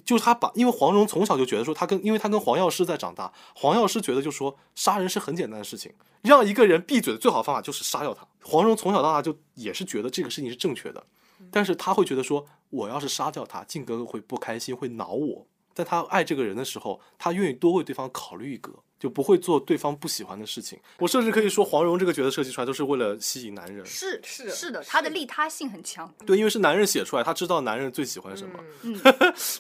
[0.04, 5.94] 就是他把，因为黄蓉从小就觉得说，他跟因为他跟黄药师在长大，黄药师觉得就说杀人是很简单的事情，
[6.24, 8.26] 让一个人闭嘴的最好的方法就是杀掉他。
[8.42, 11.04] 黄蓉从小到大就也是觉得这个事情是正确的，
[11.52, 15.48] 但是他会觉得说，我要是杀掉他，靖哥哥会不开心，会恼我。
[15.74, 20.80] 在他爱这个人的时候，他愿意多为对方考虑一个，就不会做对方不喜欢的事情。
[21.00, 23.86] 我甚至可以说，黄蓉这个角色设计出来都是为了吸引男人。
[23.86, 26.12] 是是是的，是他的利他性很强。
[26.26, 29.00] 对，因为是男人写出来，他知道男人最喜欢什么，嗯，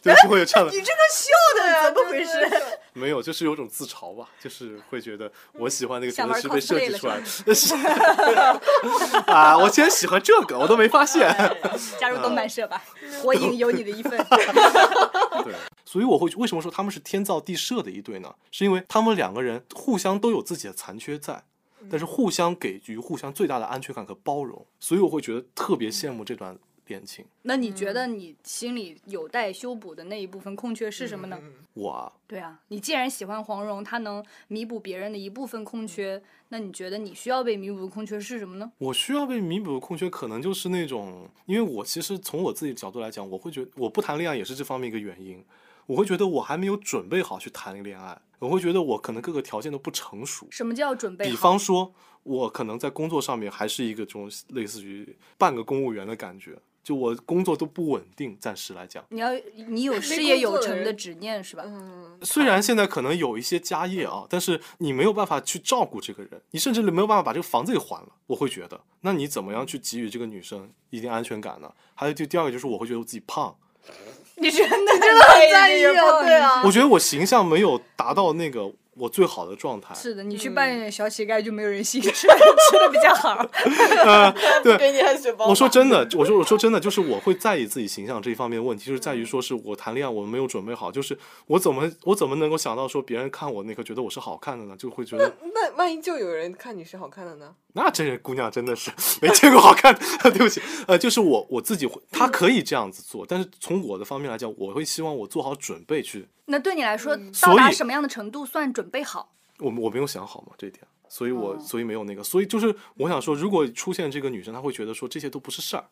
[0.02, 0.72] 对， 就会有这样的。
[0.76, 1.32] 你这个笑
[1.64, 2.32] 的 怎么回事？
[2.50, 2.80] 是？
[2.94, 7.54] 没有，就是有种自嘲吧，就是会觉得我喜欢那个角色是被设计了出来的。
[7.54, 7.76] 是
[9.28, 11.28] 啊，我竟然喜欢这个，我都没发现。
[12.00, 12.84] 加入动漫社吧，
[13.22, 14.18] 火影有你的一份。
[15.44, 15.54] 对，
[15.86, 18.34] 所以我会为什么说他们是天造地设的一对呢？
[18.52, 21.44] 是因为他们两个人互相都有自己的残缺在，
[21.90, 27.26] 但是互相给予互相最大的安全感和包容，所以我会觉得特别羡慕这段恋情。
[27.42, 31.38] 那你觉得你心里有待修补的那一部分空缺是什么呢？
[31.42, 38.72] 嗯我啊，对啊，你既然喜欢黄蓉，她能弥补别人的一部分空缺，那你觉得你需要被弥补的空缺是什么呢？
[38.78, 45.44] 我需要被弥补的空缺，可能就是那种，因为我其实从我自己角度来讲，我会觉得我不谈恋爱也是这方面一个原因。
[45.88, 50.48] 我会觉得我还没有准备好去谈一个恋爱，我会觉得我可能各个条件都不成熟。
[50.52, 51.30] 什么叫准备？
[51.30, 59.04] 比方说，我可能在工作上面还是一个这种类似于半个公务员的感觉，就我工作都不稳定，暂时来讲。
[59.10, 59.30] 你要
[59.70, 61.64] 你有事业有成的执念是吧？
[61.66, 68.10] 嗯，虽然现在可能有一些家业啊，但是你没有办法去照顾这个人，你甚至没有办法把这个房子给还了。
[68.28, 71.74] 我会觉得，那你怎么样去给予这个女生一定安全感呢？
[71.96, 73.56] 还有就第二个就是，我会觉得我自己胖，
[74.38, 79.94] 你真的真真的很在意啊，对啊，我觉得我形象没有达到那个我最好的状态。
[79.94, 83.36] 是的，你去扮演小乞丐就没有人信， 吃吃的比较好。
[84.64, 85.48] 不 给你汗水包。
[85.48, 94.76] 我说真的，我说我说真的，就是我会在意自己形象这一方面问题，就是在于说是我谈恋爱我没有准备好，就是我怎么我怎么能够想到说别人看我那个觉得我是好看的呢？
[94.78, 97.54] 就会觉得那万一就有人看你是好看的呢？
[97.78, 98.90] 那这姑娘真的是
[99.22, 100.02] 没见过好看的，
[100.34, 109.32] 对不起，呃，就是我我自己会，她可以这样子做，但是从我的方面来讲，我会希望我做好准备去，那对你来说，到达什么样的程度算准备好？
[109.60, 115.86] 我我没有想好嘛这一点，所以我、哦所以没有那个，所以就是我想说，如果出现这个女生，她会觉得说这些都不是事儿，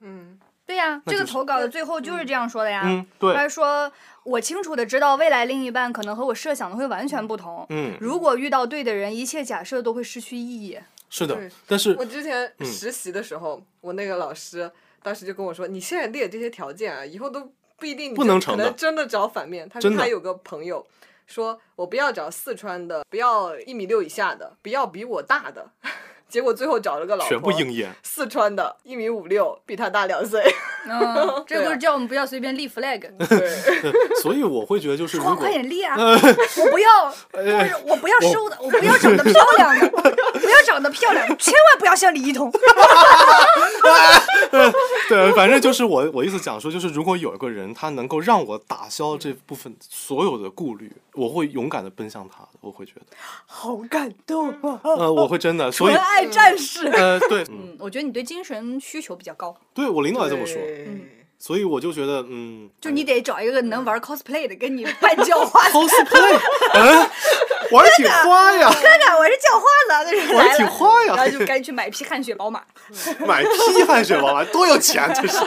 [0.00, 2.82] 嗯，对呀、那就是这个投稿的最后就是这样说的呀。
[2.84, 3.90] 嗯，对，他说
[4.24, 7.64] ：“我清楚的知道未来另一半可能和我设想的会完全不同。
[7.70, 10.78] 嗯，如果遇到对的人，一切假设都会失去意义。
[11.10, 14.70] 是的对，但是我之前嗯实习的时候，我那个老师
[15.02, 20.86] 当时就跟我说：“你现在列这些条件啊，以后都不一定你真不能成的可能真的找反面。”他说他有个朋友
[21.26, 25.70] 说：“我不要找四川的，不要一米六以下的，不要比我大的。
[26.28, 27.90] ”结果最后找了个老婆，全部应验。
[28.02, 30.44] 四川的，一米五六，比他大两岁。
[30.86, 31.00] 嗯，
[31.48, 35.96] 这对啊不是叫我们不要随便立 flag， 对，所以我会觉得，就是如快果快点立啊！
[35.98, 39.88] 我不要，不是我不要瘦的，我不要长得漂亮的，
[40.68, 42.52] 长得漂亮，千万不要像李一桐。
[45.08, 54.80] 对，反正就是我我意思讲说，就是如果有一个人他能够让我打消这部分所有的顾虑，我会勇敢的奔向他的，我会觉得，好感动啊！
[54.82, 56.86] 呃，我会真的，所以纯，爱战士。
[56.88, 61.08] 呃，对，嗯，嗯，我觉得你对精神需求比较高，对我领导也这么说，嗯
[61.40, 65.72] 所以我就觉得，嗯，就你得找一个能玩 cosplay 的，跟你扮叫花子。
[65.78, 66.40] cosplay，
[66.74, 67.10] 嗯，
[67.72, 70.56] 玩的挺花呀， 哥哥我是叫花子，那是玩的。
[70.56, 72.62] 挺花然后就赶紧去买匹汗血宝马。
[73.26, 75.38] 买匹汗血宝马多有钱，这是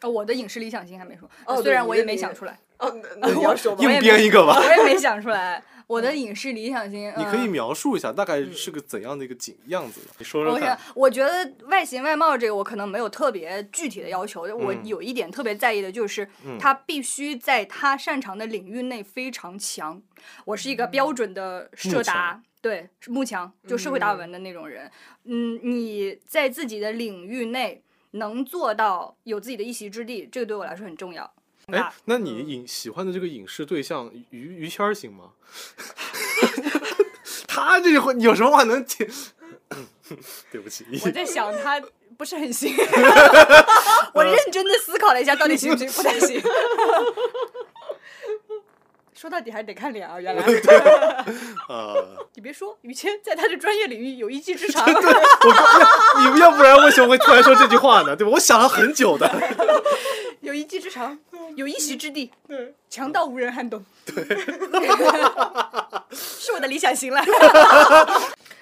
[0.00, 4.76] 呃我的影视理想型还没说，哦虽然我也没想出来，哦，那那你要说吧硬编一个吧我。
[4.76, 5.62] 也没想出来。
[5.86, 10.06] 我的影视理想型，你可以嗯描述一下，大概是个怎样的一个景样子呢？
[10.18, 16.28] 你说说我想看。，我觉得外形外貌这个我可能没有特别具体的要求，我嗯有一点特别在意的就是
[16.58, 20.02] 他必须在他擅长的领域内非常强。
[20.44, 24.90] 我是一个标准的社达，对，是慕强，就社会达尔文的那种人。
[25.24, 27.82] 嗯，你在自己的领域内
[28.12, 31.30] 能做到有自己的一席之地，这个对我来说很重要。
[31.72, 35.30] 哎，那嗯你影喜欢的这个影视对象于于谦儿行吗？
[37.48, 39.08] 他这话有什么话能解？
[40.52, 41.80] 对不起，我在想他
[42.18, 42.74] 不是很行，
[44.14, 45.88] 我认真的思考了一下，到底行不行？
[45.90, 46.40] 不太行。
[49.24, 50.42] 说到底还是得看脸啊，原来。
[51.66, 58.14] 呃， 你别说，于谦在他的专业领域有一技之长， 对我要你们要不然为什么会突然说这句话呢？
[58.14, 58.32] 对吧？
[58.34, 59.26] 我想了很久的。
[60.42, 61.18] 有一技之长，
[61.56, 63.82] 有一席之地，对强到无人撼动。
[64.04, 64.22] 对，
[66.12, 67.24] 是我的理想型了。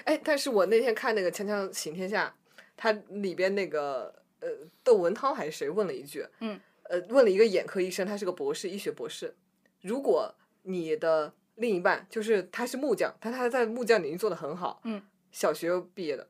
[0.04, 2.32] 哎，但是我那天看那个《锵锵行天下》，
[2.76, 4.48] 它里边那个呃
[4.84, 9.34] 窦文涛还是谁问了一句，嗯，呃问了一个眼科医生，他是个博士，医学博士，
[9.80, 10.32] 如果
[10.62, 16.26] 你的另一半就是他是木匠，但他在木匠领域做的很好，嗯，小学毕业的，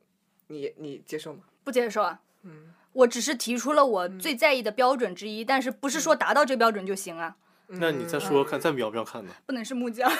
[0.47, 1.43] 你你接受吗？
[1.63, 2.21] 不接受啊。
[2.43, 7.35] 嗯我只是提出了我最在意的标准之一，但是不是说达到这标准就行啊？
[7.67, 9.31] 那你再说说看，再瞄不瞄看呢？
[9.45, 10.07] 不能是木匠。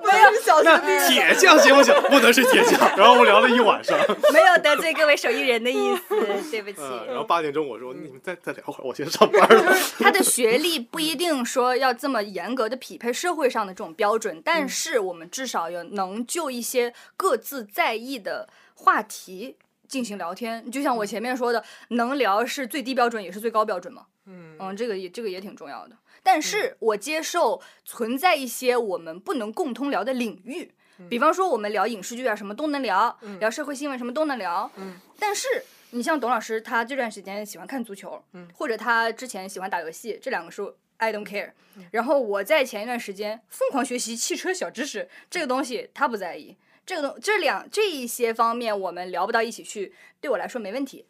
[0.00, 1.94] 不能是小学毕业的，铁匠行不行？
[2.02, 2.78] 不能是铁匠。
[2.96, 3.98] 然后我们聊了一晚上，
[4.32, 6.02] 没有得罪各位手艺人的意思，
[6.50, 6.78] 对不起。
[6.80, 9.76] 嗯，然后八点钟我说你们再再聊会儿，我先上班了。
[9.98, 19.56] 他的学历不一定说要这么严格的匹配社会上的这种标准，但是我们至少有能就一些各自在意的话题
[19.86, 20.70] 进行聊天。
[20.70, 24.04] 就像我前面说的，能聊是最低标准，也是最高标准嘛。
[24.26, 25.96] 嗯嗯，这个也这个也挺重要的。
[26.22, 30.72] 但是我接受存在一些我们不能共通聊的领域，
[31.08, 34.70] 比方说我们聊影视剧啊，什么都能聊，聊社会新闻什么都能聊。
[34.76, 35.46] 嗯但是
[35.90, 40.62] 你像董老师，他这段时间喜欢看足球，嗯或者他之前喜欢打游戏，这两个是
[40.96, 41.52] I don't care。
[41.90, 46.56] 然后我在前一段时间疯狂学习汽车小知识，这个东西他不在意。
[46.84, 51.06] 这个东这两这一些方面我们聊不到一起去，对我来说没问题。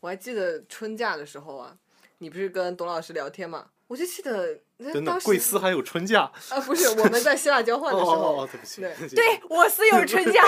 [0.00, 1.76] 我还记得春假的时候啊，
[2.18, 3.66] 你不是跟董老师聊天嘛？
[3.86, 6.30] 我就记得那真的当，时贵司还有春假。
[6.50, 8.82] 啊，不是我们在希腊交换哦的时候，哦哦，对不起。
[8.82, 10.42] 对对我司有 春假，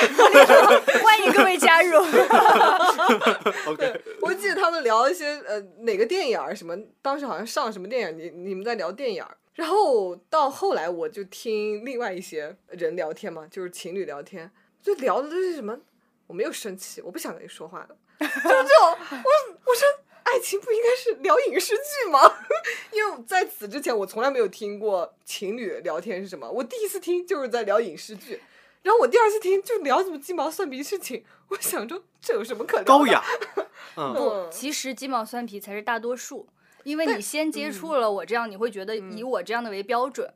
[1.02, 1.98] 欢迎各位加入。
[3.72, 14.50] OK，我记得他们聊一些呃哪个电影儿什么，当时好像上什么电影，你你们在聊电影儿，然后到后来我就听另外一些人聊天嘛，就是情侣聊天，
[14.82, 15.78] 就聊的都是什么，
[16.26, 19.30] 我没有生气，我不想跟你说话了， 就这种，我
[19.64, 19.88] 我说
[20.32, 22.20] 爱情不应该是聊影视剧吗？
[22.92, 28.40] 因为在此之前我从来没有听过情侣聊天是什么，我第一次听就是在聊影视剧。
[28.82, 32.86] 然后我第二次听就聊什么鸡毛蒜皮事情，我想着这有什么可聊的？
[32.86, 33.22] 高雅。
[33.96, 36.48] 嗯，嗯其实鸡毛蒜皮才是大多数，
[36.84, 40.32] 因为你先接触了我这样，你会觉得以我这样的为标准。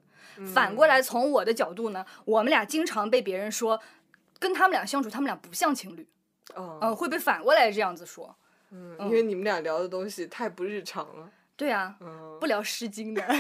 [0.53, 3.81] 反过来，从我的角度呢，我们俩经常被别人说，
[4.39, 6.07] 跟他们俩相处，他们俩不像情侣，
[6.55, 8.37] 哦嗯、会被反过来这样子说。
[8.75, 11.31] 嗯，因为你们俩聊的东西太不日常了。
[11.57, 13.23] 对啊，嗯，不聊《诗经》的，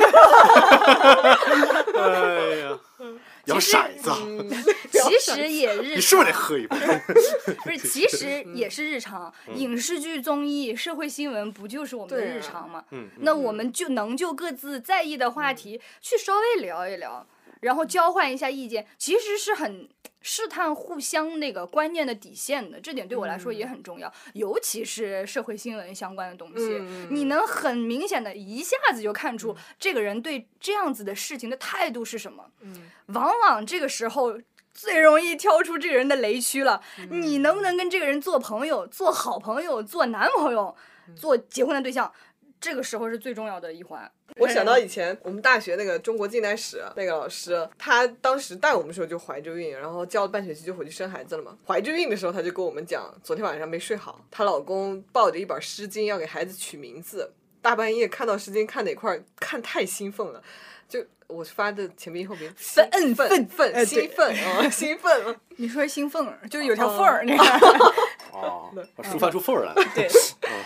[1.98, 2.78] 哎呀，
[3.46, 6.76] 摇骰子， 嗯其实也日你是不是得常喝一杯？
[7.64, 9.32] 不是，其实也是日常。
[9.54, 12.84] 影视剧、综艺、社会新闻，不就是我们的日常吗？
[12.90, 17.26] 嗯，那我们就能就各自在意的话题去稍微聊一聊，
[17.60, 19.88] 然后交换一下意见，其实是很
[20.22, 34.38] 试探互相那个观念的底线的，这点对我来说也很重要，尤其是社会新闻相关的东西，嗯你能很明显的一下子就看出这个人对这样子的事情的态度是什么，嗯往往这个时候。
[34.76, 36.82] 最容易挑出这个人的雷区了。
[37.08, 40.74] 你能不能跟这个人做朋友、做好朋友、做男朋友、
[41.14, 42.12] 做结婚的对象？
[42.60, 44.10] 这个时候是最重要的一环。
[44.38, 51.56] 我想到以前我们大学那个中国近代史那个老师，他当时带我们的时候就怀着孕，然后教了半学期就回去生孩子了嘛。
[51.64, 57.32] 怀着孕的时候，他就跟我们讲，昨天晚上没睡好，她老公抱着一本《诗经》要给孩子取名字，
[57.62, 60.42] 大半夜看到《诗经》看哪块儿看太兴奋了，
[60.88, 67.44] 就我发的前面后边愤兴奋愤愤呃对兴奋啊兴奋了，你说兴奋儿，就是有条缝儿那个。
[68.32, 68.70] 哦，
[69.02, 69.84] 抒发出缝儿来了。
[69.94, 70.08] 对，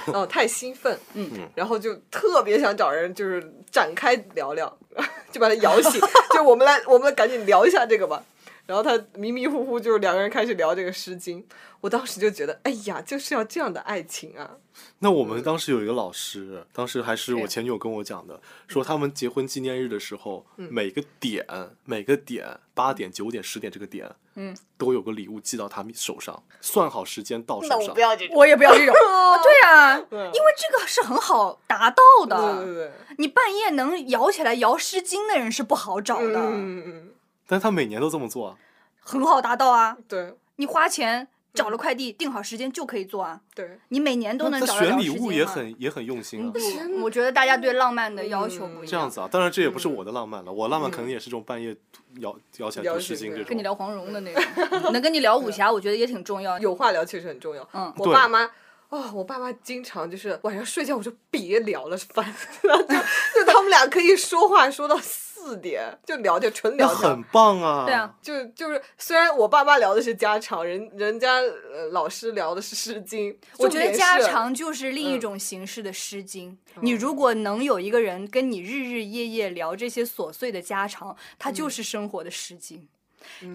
[0.06, 4.78] 哦，太兴奋，嗯然后就特别想找人就是展开聊聊，
[5.30, 6.00] 就把他摇醒，
[6.32, 8.22] 就我们来，我们赶紧聊一下这个吧。
[8.68, 11.42] 然后他迷迷糊糊就是两个人开始聊这个《诗经》，
[11.80, 14.58] 我当时就觉得，哎呀，就是要这样的爱情啊！
[14.98, 21.46] 那我们当时有一个老师，当时还是我前女友跟我讲的，说他们结婚纪念日的时候，嗯每个点
[21.86, 27.94] 每个点八点、九点、十点这个点，嗯，都有个礼物寄到他们手上，算好时间到手上。
[27.96, 28.94] 要这种，我也不要这种。
[29.42, 32.88] 对啊，因为这个是很好达到对对的。
[32.88, 37.10] 对，你半夜能摇起来摇《诗经》的人是不好找的，嗯嗯
[37.49, 38.57] 但他每年都这么做啊。
[39.01, 39.96] 很好达到啊。
[39.99, 43.40] 嗯，对你花钱找了快递，定好时间就可以做啊。
[43.55, 46.53] 对，你每年都能找到选礼物也很也很用心啊。
[46.53, 48.86] 不，我觉得大家对浪漫的要求不一样。
[48.86, 51.74] 这样子啊，当然这也不是我的浪漫了，我浪漫可能也是这种半夜
[52.20, 53.46] 摇摇起来读诗经这种。
[53.46, 54.32] 跟你聊黄蓉的那
[54.80, 56.59] 种，能跟你聊武侠，我觉得也挺重要。
[56.59, 57.66] 有话聊确实很重要。
[57.72, 58.51] 嗯我爸妈。
[58.90, 62.24] 哦，我爸妈经常就是晚上睡觉，我说别聊了，烦，
[62.62, 64.99] 然 后就就他们俩可以说话说到
[65.39, 67.22] 四点，就聊天纯聊天很。
[67.32, 67.84] 棒啊！
[67.86, 76.53] 对啊，就就是虽然我爸妈聊的是家常，人人家呃老师聊的是《诗经》，我觉得家常就是另一嗯种形式的《诗经》。
[76.80, 82.78] 你如果能有一个人跟你日日夜夜聊这些琐碎的家常，他就是生活的《诗经》。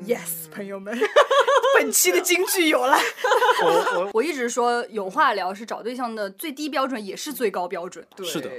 [0.06, 0.98] Yes，朋友们，
[1.76, 2.98] 本期的金句有了。
[3.64, 8.06] 我我我一直说有话聊是找对象的最低标准，也是最高标准。
[8.16, 8.50] 对是的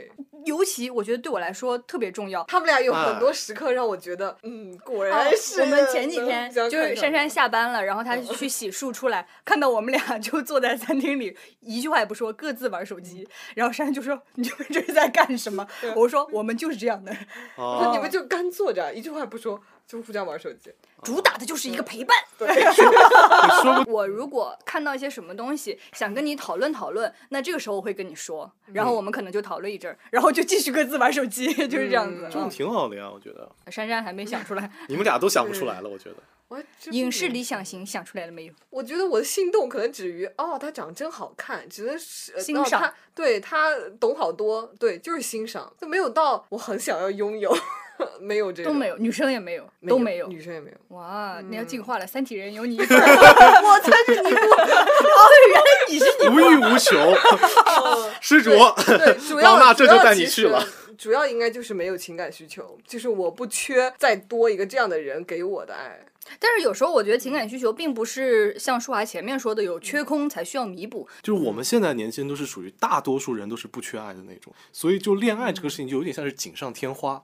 [0.45, 2.45] 尤其我觉得对我来说特别重要。
[2.45, 5.63] 他们俩有哎很多时刻让我觉得，嗯，果哦然是。
[5.63, 13.27] 我们前几天就是珊珊下班了，然后她去洗漱出来， 看到我们俩就坐在餐厅里，一句话也不说，各自玩手机。
[13.55, 17.11] 然后珊珊就说：“你们这是在干什么？”我说：“我们就是这样的，
[17.57, 20.73] 我说啊你们就干坐着，一句话不说，就互相玩手机。
[21.03, 22.17] 主打的就是一个陪伴。”
[23.63, 32.27] 说不我如果看到一些什么东西，想跟你讨论讨论，那这个时候我会跟你说，然后我们可能就讨论一阵儿，然后就继续各自玩手机，就是这样子。
[32.27, 36.17] 嗯这样挺好的呀，我觉得珊珊还没想出来， 你们俩都想不出来了，我觉得。
[36.49, 38.53] 我影视理想型想出来了没有？
[38.69, 47.51] 我觉得我的心动可能止于哦，他长得真好看，只能是呃欣赏哦他对他懂好多，对，就是欣赏，就没有到我很想要拥有，
[48.21, 50.27] 没有这个都没有，女生也没有，都没有。
[50.29, 50.97] 女生也没有。
[50.97, 54.37] 哇，嗯那要进化了，三体人有你一份， 我才是你不。
[54.37, 56.29] 哦，原来你是你。
[56.29, 57.15] 无欲无求，
[58.21, 58.51] 施主，
[58.87, 60.67] 对，主要老衲这就带你去了。
[60.97, 66.01] 主要应该就是没有情感需求，就是我不缺再多一个这样的人给我的爱。
[66.39, 77.23] 但是有时候我觉得情感需求并不是像舒华前面说的有缺空才需要弥补，就是我们现在年轻人都是属于大多数人都是不缺爱的那种，所以就恋爱这个事情就有点像是锦上添花，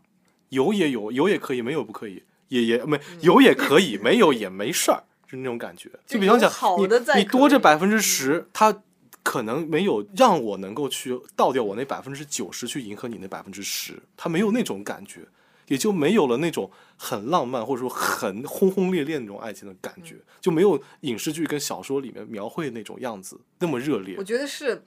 [0.51, 5.91] 有也有，有也可以，没有不可以，也也没有也可以， 没有也没事儿，就那种感觉。
[6.07, 6.87] 就比方讲好，你
[7.17, 8.83] 你多这百分之十，他
[9.23, 15.23] 可能没有让我能够去倒掉我那百分之九十去迎合你那百分之十，他没有那种感觉。
[15.69, 24.25] 也就没有了那种很浪漫或者说很轰轰烈烈那种爱情的感觉，就没有影视剧跟小说里面描绘的那种样子那么热烈我。
[24.25, 24.83] 觉得是。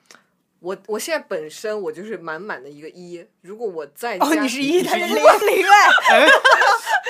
[0.64, 6.30] 我我现在本身我就是满满的一个一，如果我再加哦，你是一，他是零，你是一零 哎，哎，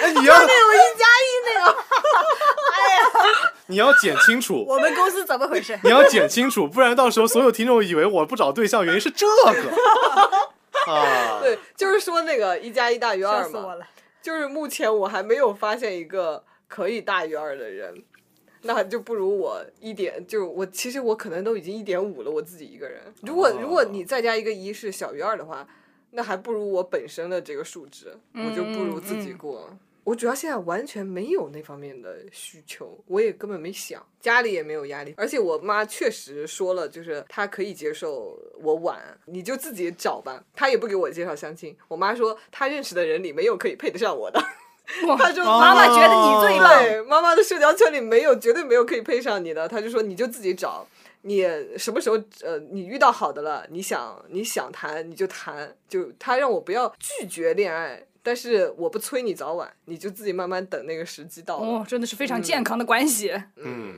[0.02, 1.78] 哎， 你要有一加一那个，
[3.68, 5.80] 你要剪清楚，我们公司怎么回事？
[5.84, 11.40] 你要剪清楚，不然到时候所有听众以为我不找对象原因是这个啊。
[11.40, 13.86] 对，就是说那个一加一大于笑二嘛，死我了！
[14.20, 17.94] 就是目前我还没有发现一个可以大于二的人，
[18.64, 23.02] 那就不如我一点，就我其实我可能都已经一点五了，我自己一个人。
[23.22, 25.68] 如果、如果你再加一个一是小于二的话，
[26.12, 29.78] 那还不如我本身的这个数值，我就不如自己嗯嗯过。
[30.06, 40.44] 我主要现在完全没有那方面的需求，我也根本没想，家里也没有压力，而且我妈确实说了，就是她可以接受我晚，你就自己找吧。
[40.54, 44.44] 她也不给我介绍相亲，我妈说她认识的人里没有可以配得上我的。
[45.08, 49.68] 哇她说妈妈觉得你最棒，对，妈妈的社交圈里没有，绝对没有可以配上你的。
[49.68, 50.86] 他就说你就自己找，
[51.22, 51.42] 你
[51.78, 61.68] 什么时候呃你遇到好的了，你想你想谈你就谈，就他让我不要拒绝恋爱，但是我不催你早晚，你就自己慢慢等那个时机到了。
[61.68, 63.34] 哦，真的是非常健康的关系。
[63.58, 63.96] 嗯，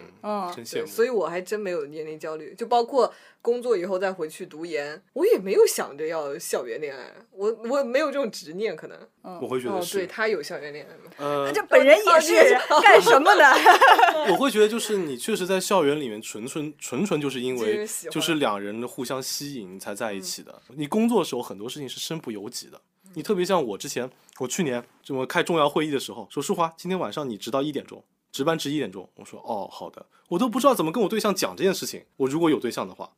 [0.55, 0.88] 真羡慕。
[0.88, 8.97] 所以我还真没有年龄焦虑，就包括工作以后再回去读研，我也没有想着要校园恋爱，我我没有这种执念，可能。
[9.41, 11.11] 我会觉得，哦对，他有校园恋爱吗？
[11.17, 13.43] 呃，这本人也是干什么的？
[14.32, 20.61] 我会觉得就是你确实在校园里面纯纯纯纯就是因为就是两人互相吸引才在一起的。
[20.76, 22.82] 你工作的时候很多事情是身不由己的。
[23.16, 24.09] 你特别像我之前，
[24.39, 29.09] 我去年这么开重要会议的时候，说淑华，今天晚上你值到一点钟，值班值一点钟。
[29.16, 30.05] 我说哦，好的。
[30.28, 32.03] 我都不知道怎么跟我对象讲这件事情。
[32.18, 33.09] 我如果有对象的话，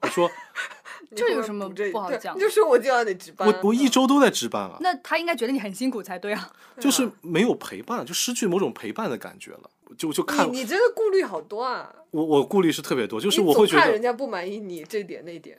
[0.00, 0.30] 我说
[1.14, 3.46] 这有什么不好讲你就说我就要得值班。
[3.46, 6.50] 我我一周都在值班啊，那他应该觉得你很辛苦才对啊。
[6.80, 9.70] 就是没有陪伴，就失去某种陪伴的感觉了。
[9.98, 11.94] 就就看你你这个顾虑好多啊！
[12.12, 15.58] 我我顾虑是特别多，就是我会觉得怕人家不满意你这点那点，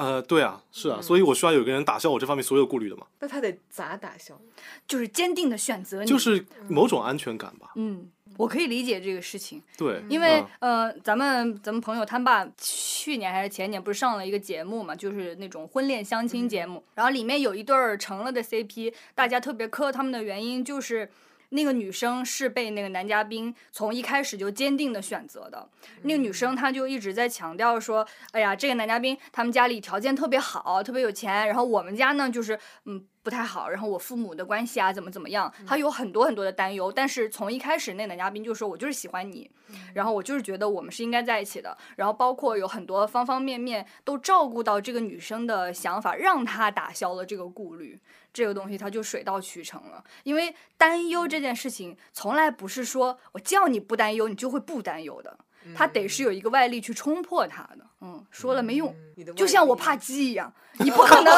[0.00, 4.40] 呃，对啊，是嗯啊，所以我需要有个人打消我这方面所有顾虑的嘛，那他得咋打消？
[4.86, 6.06] 就是坚定的选择你。
[6.08, 7.72] 就是某种安全感吧。
[7.76, 21.10] 嗯，我可以理解这个事情，对，因为嗯呃，咱们咱们朋友他爸去年还是前年不是上了一个节目嘛，就是那种婚恋相亲节目，然后里面有一对儿成了的 CP，大家特别磕他们的原因就是。
[21.50, 25.68] 那个女生是被那个男嘉宾从一开始就坚定的选择的。
[26.02, 36.90] 那个女生她就一直在强调说：“哎呀，这个男嘉宾他们家里条件特别好，特别有钱，然后我们家呢就是嗯不太好，然后我父母的关系啊怎么怎么样，他有很多很多的担忧。
[36.90, 39.50] 但是从一开始那男嘉宾就说：我就是喜欢你，
[39.94, 41.76] 然后我就是觉得我们是应该在一起的。
[41.96, 48.00] 然后包括有很多方方面面都照顾到这个女生的想法，让她打消了这个顾虑。
[48.32, 55.36] 这个东西它就水到渠成了，因为担忧这件事情从来不是说我叫你不担忧，你就会不担忧的，
[55.76, 57.86] 它得是有一个外力去冲破它的。
[58.02, 58.94] 嗯，说了没用，
[59.36, 60.50] 就像我怕鸡一样，
[60.80, 61.34] 你不可能，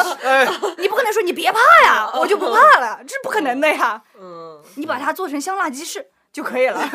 [0.77, 4.01] 你不可能说你别怕呀，我就不怕了，这是不可能的呀。
[4.17, 6.79] 嗯，你把它做成香辣鸡翅就可以了。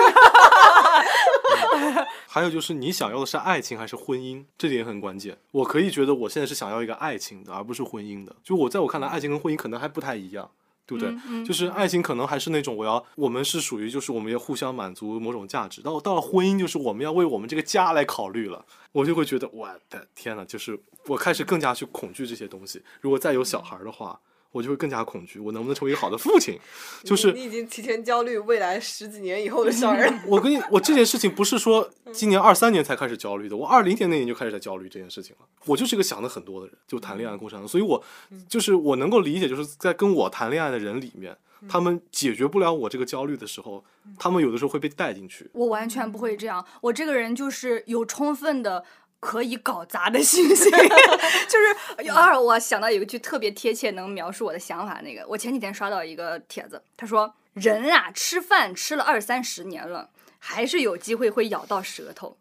[2.26, 5.36] 还有就是你想要的是爱情还是婚姻，这点很关键。
[5.50, 8.34] 我可以觉得我现在是想要一个爱情的，而不是婚姻的。
[8.42, 10.50] 就我在我看来，爱情跟婚姻可能还不太一样。
[10.88, 11.14] 对不对？
[11.28, 15.82] 嗯就是爱情可能还是那种我要，我们是属于就是我们要互相满足某种价值。
[15.82, 18.64] 到到了婚姻，就是我们要为我们这个家来考虑了。
[18.92, 20.76] 我就会觉得我的天呐，就是
[21.06, 22.82] 我开始更加去恐惧这些东西。
[23.02, 24.18] 如果再有小孩的话，
[24.50, 26.58] 我就会更加恐惧，我能不能成为一个好的父亲？
[27.04, 30.12] 就是你已经提前焦虑未来十几年以后的事儿。
[30.26, 35.46] 我跟你，我这件事情不是说 今年二三年才开始焦虑的，我二零年那年就开始在焦虑这件事情了。
[35.66, 38.02] 我就是一个想的很多的人，就谈恋爱过程中，所以我
[38.48, 41.36] 就是我能够理解，就是在跟我谈恋爱的人里面，
[41.68, 43.84] 他们解决不了我这个焦虑的时候，
[44.18, 45.50] 他们有的时候会被带进去。
[45.52, 48.82] 我完全不会这样，我这个人就是有充分的
[49.20, 50.70] 可以搞砸的信心，
[51.48, 51.58] 就
[52.04, 62.36] 是二我想到有一句特别贴切能描述我的想法，那个我前几天刷到一个帖子，他说人啊吃饭吃了二三十年了，还是有机会会咬到舌头。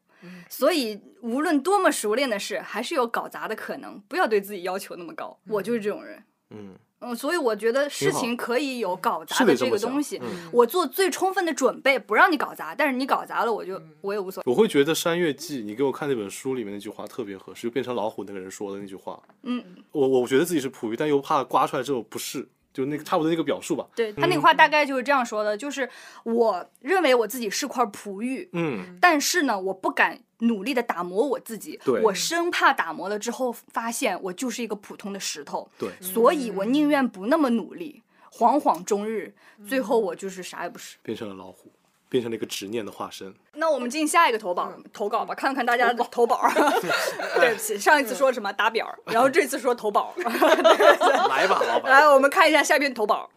[0.49, 4.01] 所以，无论多么熟练的事，还是有搞砸的可能。
[4.09, 5.39] 不要对自己要求那么高。
[5.47, 6.23] 我就是这种人。
[6.49, 12.74] 嗯，嗯，所以我觉得事情可以有搞砸的这个东西，嗯我做最充分的准备，不让你搞砸。
[12.74, 14.52] 但是你搞砸了，我就我也无所谓。
[14.52, 19.22] 我会觉得《山月记》，你给我看那本书里面那句话特别合适，就变成老虎那个人说的那句话。
[19.43, 23.86] 嗯，我我觉得自己是璞玉，但又怕刮出来之后不是，就那个差不多那个表述吧。
[23.95, 25.88] 对他那个话大概就是这样说的，就是
[26.24, 39.33] 我认为我自己是块璞玉，嗯，但是呢，我不敢努力的打磨我自己，我生怕打磨了之后发现我就是一个普通的石头，对，所以我宁愿不那么努力，惶惶终日，
[39.67, 40.97] 最后我就是啥也不是。
[41.01, 41.71] 变成了老虎，
[42.07, 43.33] 变成了一个执念的化身。
[43.53, 46.39] 那我们进下一个投稿投稿吧，看看大家的投稿。
[47.39, 50.13] 对不起，上一次说什么打表，然后这次说投保。
[50.21, 51.91] 来吧，老板。
[51.91, 53.27] 来，我们看一下下边投保。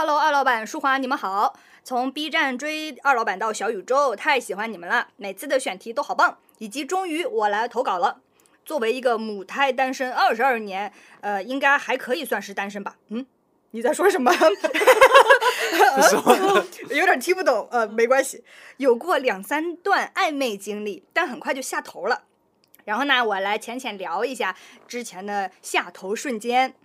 [0.00, 1.58] Hello，二老板、舒华，你们好！
[1.82, 8.20] 从 B 站追二老板到小宇宙，太喜欢你们了，每次的选题都好棒，以及终于我来投稿了。
[8.64, 12.94] 作为一个母胎单身二十二年，呃，应该还可以算是单身吧？
[13.08, 13.26] 嗯，
[13.72, 14.32] 你在说什么？
[16.94, 18.44] 有点听不懂，呃，没关系。
[18.76, 22.22] 有过两三段暧昧经历，但很快就下头了。
[22.84, 24.54] 然后呢，我来浅浅聊一下
[24.86, 26.76] 之前的下头瞬间。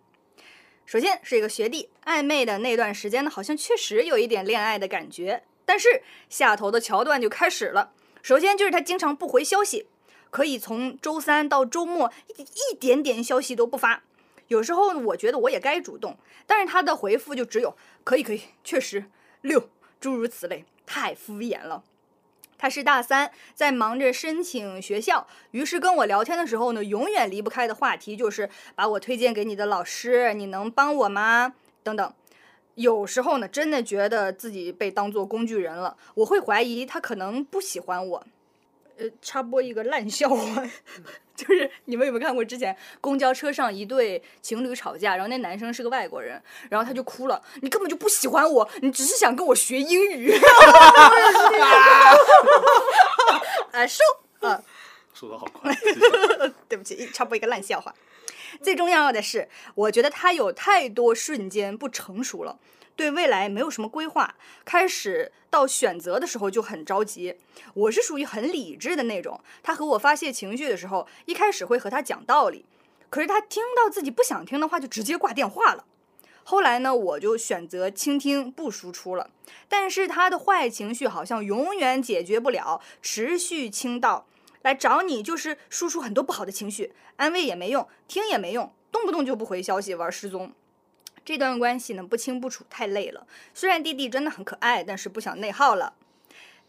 [0.86, 7.91] 首先是一个学弟，暧昧的那段时间呢，好像确实有一点恋爱的感觉，但是下头的桥段就开始了。
[8.21, 9.88] 首先就是他经常不回消息，
[10.29, 14.03] 可以从周三到周末一一点点消息都不发。
[14.49, 19.05] 有时候我觉得我也该主动，但是他的回复就只有可以可以，确实
[19.41, 19.69] 六，
[19.99, 21.84] 诸如此类，太敷衍了。
[22.64, 31.55] 他是大三，在忙着申请学校，于是跟我聊天的时候呢，永远离不开的话题就是把我推荐给你的老师，你能帮我吗？
[31.84, 32.14] 等等。
[32.76, 38.26] 有时候呢，真的觉得自己被当做工具人了，我会怀疑他可能不喜欢我。
[38.97, 40.63] 呃，插播一个烂笑话，
[41.35, 50.33] 就是你们有没有看过之前公交车上一对情侣吵架，然后那男生是个外国人，然后他就哭了，你根本就不喜欢我，你只是想跟我学英语。
[53.71, 54.03] 啊，收
[54.41, 54.61] 啊。
[55.13, 55.71] 说的好快，
[56.67, 57.93] 对不起，插播一个烂笑话。
[58.61, 62.57] 最重要的是，我觉得他有太多瞬间不成熟了，
[62.95, 67.35] 对未来没有什么规划，开始到选择的时候就很着急。
[67.73, 72.65] 我是属于很理智的那种，他和我发泄情绪的时候，一开始会和他讲道理，
[73.09, 75.85] 可是他听到自己不想听的话，就直接挂电话了。
[76.43, 79.29] 后来呢，我就选择倾听不输出了。
[79.69, 84.27] 但是他的坏情绪好像永远解决不了，持续倾倒
[84.61, 90.51] 来找你，就是输出很多不好的情绪，安慰也没用，听也没用，动不动就不回消息，玩失踪。
[91.26, 93.26] 这段关系呢不清不楚，太累了。
[93.53, 95.93] 虽然弟弟真的很可爱，但是不想内耗了。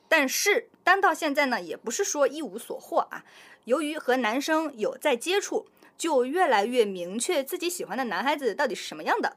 [0.09, 3.25] 但是单到现在呢，也不是说一无所获啊。
[3.65, 9.37] 由于和男生有在接触，就越来越明确自己喜欢的男孩子到底是什么样的。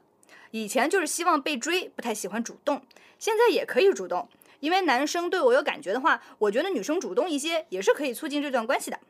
[0.50, 2.82] 以前就是希望被追，不太喜欢主动，
[3.18, 4.28] 现在也可以主动，
[4.60, 9.00] 因为男生对我有感觉的话，我觉得女生主动一些也是可以促进这段关系的。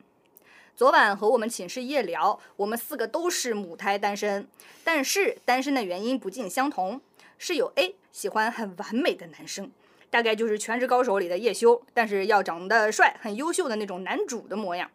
[0.79, 4.47] 昨晚和我们寝室夜聊，我们四个都是母胎单身，
[4.81, 7.01] 但是单身的原因不尽相同。
[7.37, 9.69] 室友 A 喜欢很完美的男生，
[10.09, 14.89] 大概就是《全职高手》里的叶修，但是要长得帅、很优秀的那种男主的模样。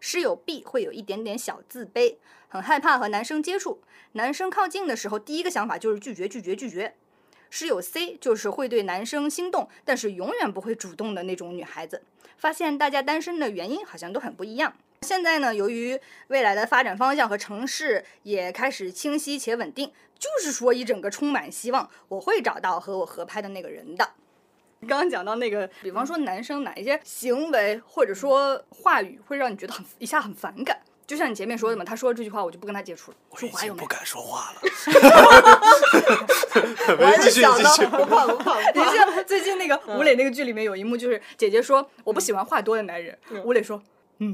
[0.00, 2.16] 室友 B 会有一点点小自卑，
[2.48, 3.80] 很害怕和男生接触，
[4.14, 6.96] 男生靠近的时候，第一个想法就是拒绝、拒绝、拒绝。
[7.50, 12.02] 室友 C 就是会对男生心动，但是永远不会主动的那种女孩子。
[12.36, 14.74] 发现大家单身的原因好像都很不一样。
[15.06, 15.98] 现在呢，由于
[16.28, 24.10] 未来的发展方向和城市也开始清晰且稳定，就是说一整个充满希望，我会找到和我合拍的那个人的。
[24.82, 33.88] 刚刚讲到那个，比方说男生哪一些行为或者说话语会让你觉得很 一下很反感，就像你前面说的嘛，他说这句话我就不跟他接触了，说话有没有？
[33.88, 34.60] 敢说话了。
[37.00, 38.94] 我还是 继续想到继续不怕不怕不你怕。
[38.94, 43.82] 像最近那个吴磊那个剧里面有一幕，就是姐姐说我不喜欢话多的男人，吴磊说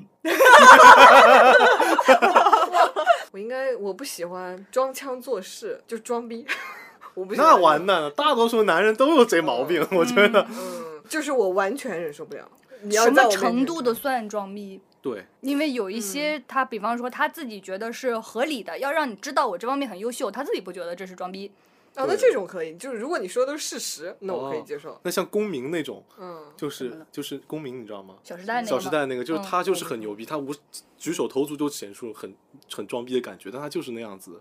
[3.32, 6.45] 我应该我不喜欢装腔作势，就装逼。
[7.14, 10.47] 我不喜那完蛋了，大多数男人都有这毛病，我觉得。
[10.51, 12.49] 嗯，就是我完全忍受不了。
[12.82, 14.80] 你要什么程度的算装逼？
[15.01, 21.51] 对，因为有一些他，比方说他自己觉得是合理的，要让你知道我这方面很优秀，他自己不觉得这是装逼。
[21.97, 25.01] 啊，那这种可以，就是如果你说的都是事实，那我可以哦接受。
[25.03, 28.16] 那像公民那种，嗯，就是就是公民，你知道吗？
[28.22, 30.55] 小时代那个小时代那个，就是嗯他就是很牛逼，他无
[30.99, 32.32] 举手投足就显出很
[32.70, 34.40] 很装逼的感觉，但他就是那样子。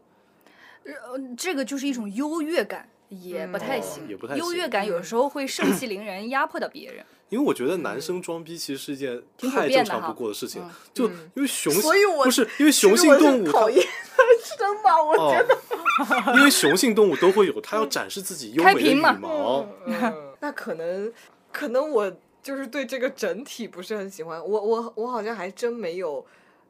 [0.84, 0.94] 呃，
[1.38, 4.08] 这个就是一种优越感，也不太哦行。
[4.08, 7.04] 也不太优越感有时候会 盛气凌人，压迫到别人。
[7.30, 9.20] 因为我觉得男生装逼其实是一件
[9.52, 15.58] 太正常不过的事情嗯，就嗯因为雄所以我不是因为雄性动物讨厌男生吧，我哦觉得。，
[16.36, 19.66] 因为雄性动物都会有，它要展示自己优美的羽毛。
[19.86, 21.12] 嗯 那可能，
[21.52, 22.12] 可能我
[22.44, 24.40] 就是对这个整体不是很喜欢。
[24.40, 26.24] 我我我好像还真没有，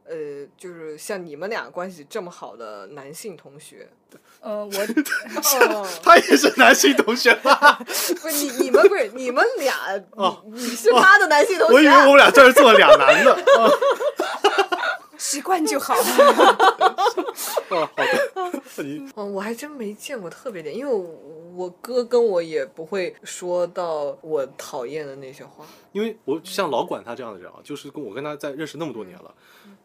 [0.05, 0.15] 呃，
[0.57, 3.89] 就是像你们俩关系这么好的男性同学。
[4.39, 4.71] 呃，我
[5.76, 7.78] 哦，他也是男性同学吧？
[8.21, 9.76] 不是你你们不是你们俩，
[10.15, 11.73] 哦你你是他的男性同学。
[11.73, 13.36] 我以为我们俩这儿坐了俩男的。
[15.16, 16.01] 哦习惯就好了。
[17.70, 18.32] 哦，好的。
[18.84, 21.09] 你嗯，我还真没见过特别点，因为我
[21.55, 25.66] 我哥跟我也不会说到我讨厌的那些话。
[25.93, 29.34] 因为我像老管他这样的人啊，就是跟我跟他在认识那么多年了，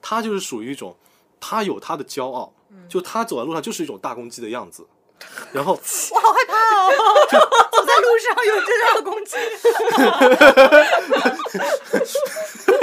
[0.02, 0.96] 他就是属于一种，
[1.38, 2.52] 他有他的骄傲，
[2.88, 4.84] 就他走在路上就是一种大公鸡的样子，
[5.52, 5.72] 然后
[6.12, 6.90] 我好害怕哦！
[7.70, 9.36] 走在路上有这样的攻击。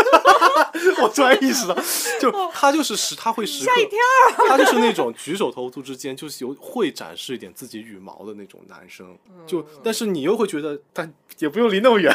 [1.01, 1.75] 我突然意识到，
[2.19, 3.97] 就他就是时他会时刻，吓一跳。
[4.47, 12.13] 他就是那种举手投足之间就是有会展示一点自己羽毛的那种男生，就但是你又会觉得但也不用离那么远，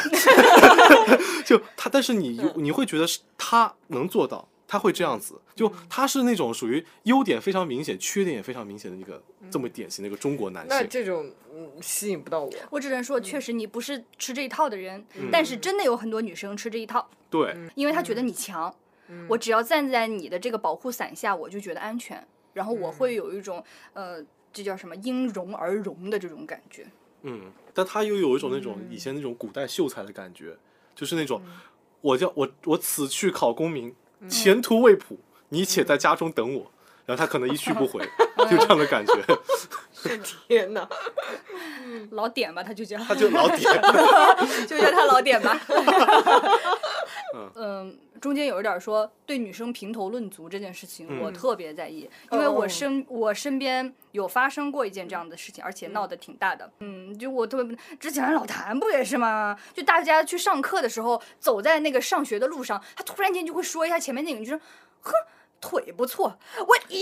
[1.45, 4.47] 就他，但是你你会觉得是他能做到。
[4.73, 9.21] 他会这样子，就他是那种属于优点非常明显、缺点也非常明显的一个
[9.51, 10.87] 这么典型的一个中国男那性。
[10.89, 12.51] 这种嗯吸引不到我。
[12.71, 18.75] 我只能说，确实你不是吃这一套的人，但是真的有很多女生吃这一套，对，因为她觉得你强，
[19.27, 23.63] 我只要站在你的这个保护伞下，我就觉得安全，然后我会有一种
[23.93, 26.87] 呃，这叫什么因荣而荣的这种感觉。
[27.21, 30.57] 嗯，但他又有一种那种以前那种古代秀才的感觉，
[30.95, 31.39] 就是那种
[32.01, 33.93] 我叫我我此去考功名，
[34.29, 35.17] 前途未卜，
[35.49, 36.71] 你且在家中等我。
[37.05, 37.99] 然后他可能一去不回，
[38.49, 39.13] 就这样的感觉，
[40.47, 40.87] 天哪！
[42.11, 43.59] 老点吧，他就叫，他就老点。
[44.65, 45.59] 就叫他老点吧。
[47.55, 56.71] 嗯，中间有一点说对女生评头论足这件事情，我特别在意，因为我哦身我身边有发生过一件这样的事情，而且闹得挺大的。
[56.79, 59.57] 嗯，就我特别不之前老谭不也是吗？
[59.73, 64.59] 就大家去上课的时候，走在那个上学的路上，他突然间就会说一下前面那个女生，
[65.01, 65.13] 呵。
[65.65, 67.01] 腿不错，我咦，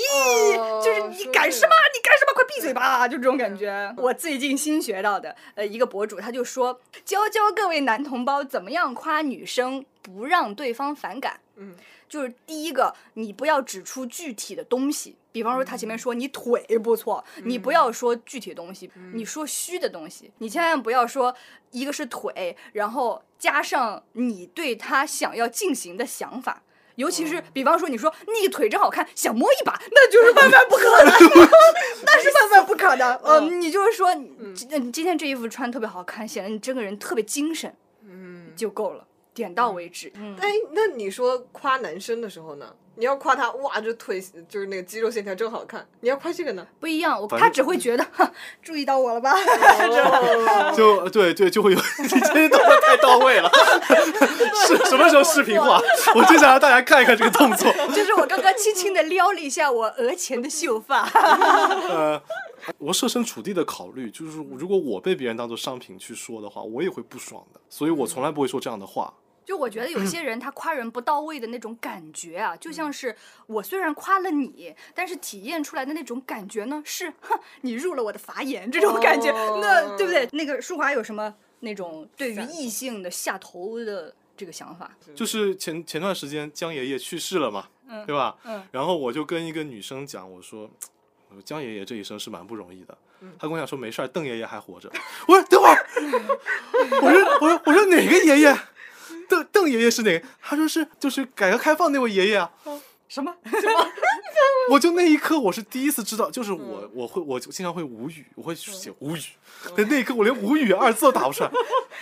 [0.56, 1.74] 哦就是你干什么？
[1.96, 2.34] 你干什么？
[2.36, 3.08] 快闭嘴吧！
[3.08, 3.92] 就这种感觉。
[3.98, 11.40] 我最近新学到的，呃，一个博主他就说，教教各位男同胞怎么样夸女生不让对方反感。
[11.56, 11.76] 嗯，
[12.10, 21.36] 就是第一个，你不要指出具体的东西，比方说他前面说你腿不错，你不要说具体的东西，你说虚的东西，你千万不要说
[21.72, 26.64] 一个是腿，然后加上你对他想要进行的想法。
[26.96, 31.14] 尤其是，比方说，你说那个腿真好看，想摸一把，那就是万万不可能，
[32.06, 33.16] 那是万万不可能。
[33.24, 37.74] 呃，你就是说，你今今天这衣服穿特别好看，显得你这个人特别精神，
[38.04, 40.12] 嗯，就够了，点到为止。
[40.16, 42.76] 嗯，哎，那你说夸男生的时候呢？
[43.02, 45.84] 你要夸他，哇，这腿就是那个肌肉线条真好看。
[46.02, 46.64] 你要夸这个呢？
[46.80, 48.32] 不一样，我他只会觉得，哼
[48.62, 49.34] 注意到我了吧？
[49.34, 53.50] 哦 就 对对，就会有 你这些动作太到位了，
[54.68, 55.82] 是什么时候视频化？
[56.14, 57.74] 我就想让大家看一看这个动作。
[57.88, 61.10] 就是我刚刚轻轻的撩了一下我额前的秀发。
[61.90, 62.22] 呃，
[62.78, 69.12] 我设身处地的考虑，就是如果我被别人当做商品去说的话，我也会不爽的，所以我从来不会说这样的话。
[69.52, 73.14] 就我觉得有些人他夸人不到位的那种感觉啊，就像是
[73.48, 80.26] 我虽然夸了你，但是体验出来的那种感觉呢是，哼，你入了我的法眼这种感觉，哦那对不对？
[80.32, 84.90] 那个舒华有什么那种对于异性的下头的这个想法？
[85.14, 87.68] 就是前前段时间江爷爷去世了嘛，
[88.08, 88.38] 对吧？
[88.46, 90.72] 嗯然后我就跟一个女生讲，我说。
[91.28, 94.92] 我说江爷爷这一生是蛮不容易的，嗯、她跟我讲说没事儿，邓爷爷还活着。
[95.26, 95.86] 我说等会儿，
[97.02, 98.54] 我说我说我说哪个爷爷？
[99.32, 100.28] 邓邓爷爷是哪个？
[100.42, 102.52] 他说是就是改革开放那位爷爷啊。
[103.08, 103.34] 什么？
[103.44, 103.88] 什么
[104.70, 109.22] 我就那一刻我是第一次知道，就是我我会我经常会无语，我会写无语，
[109.76, 111.52] 但那一刻我连无语二字都打不出来。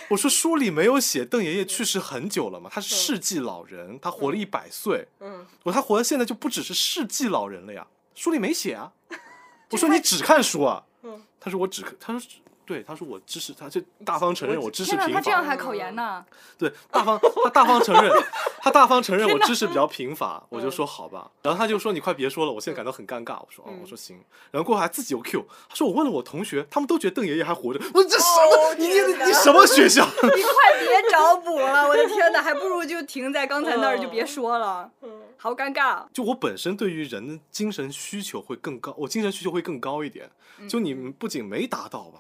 [0.10, 5.08] 我说书里没有写邓爷爷去世很久了嘛，他是世纪老人，他活了一百岁。
[5.20, 8.92] 嗯，我说他活到现在就不只是世纪老人了呀，书里没写啊。
[9.72, 10.84] 我说你只看书啊？
[11.04, 12.30] 嗯他说我只看，他说
[12.70, 15.44] 对，他说我知识，他就大方承认我知识贫乏，他这样。
[15.44, 16.24] 还考研呢？
[16.56, 18.12] 对，大方他大方承认，
[18.60, 21.32] 他大方承认我知识比较贫乏， 我就说好吧。
[21.42, 23.40] 然后他就说你快别说了，我现在感到很尴尬。
[23.40, 24.24] 我说哦，我说行。
[24.52, 27.80] 然后过后还自己又 Q，他说我问了我同学，他们都觉得邓爷爷还活着。
[27.92, 28.56] 我说这什么？
[28.56, 30.06] 哦你你你什么学校？
[30.06, 34.92] 你快别找补了，我的天哪，还不如就停在刚才那儿就别说了，
[35.38, 36.04] 好尴尬。
[36.14, 40.30] 就我本身对于人的精神需求会更高，我精神需求会更高一点。
[40.68, 42.20] 就你不仅没达到吧，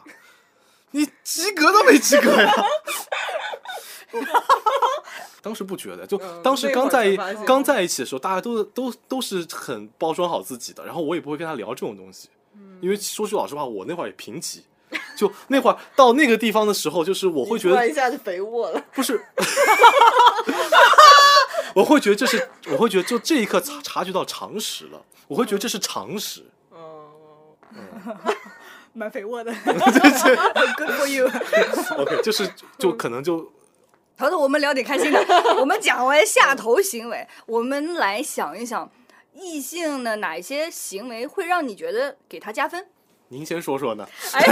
[0.92, 2.52] 你及格都没及格呀。
[5.42, 7.16] 当时不觉得，就嗯当时刚在一
[7.46, 12.28] 刚在一起的时候，大家都都都是很包装好自己的，然后我也不会跟他聊这种东西，
[12.82, 14.62] 因为说句老实话，我那会儿也贫瘠，
[15.16, 18.84] 就那会儿到那个地方的时候，就是我会觉得一下就肥沃了。
[18.92, 19.24] 不是，
[21.74, 26.44] 我会觉得这是，我会觉得就这一刻察察觉到常识了，我会觉得这是常识。
[26.72, 27.12] 哦，
[28.94, 31.30] 蛮肥沃的， Good for you。
[31.98, 33.52] OK，就是就可能就
[34.18, 35.20] 头头，我们聊点开心的。
[35.60, 38.92] 我们讲完下头行为，我们来想一想，
[39.34, 42.88] 异性的哪些行为会让你觉得给他加分？
[43.32, 44.44] 您先说说呢，哎，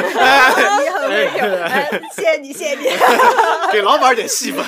[0.80, 2.86] 你很温柔，哎，谢谢你，谢谢你，
[3.72, 4.64] 给老板点戏份。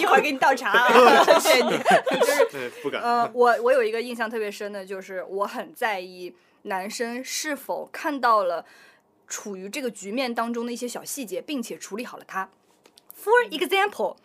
[0.00, 1.70] 一会儿给你倒茶啊，谢谢你。
[1.70, 3.00] 就是，不敢。
[3.00, 8.64] 呃，我我有一个印象特别深的，就是我很在意男生是否看到了
[9.32, 12.50] 处于这个局面当中的一些小细节，并且处理好了它。
[13.16, 14.16] For example，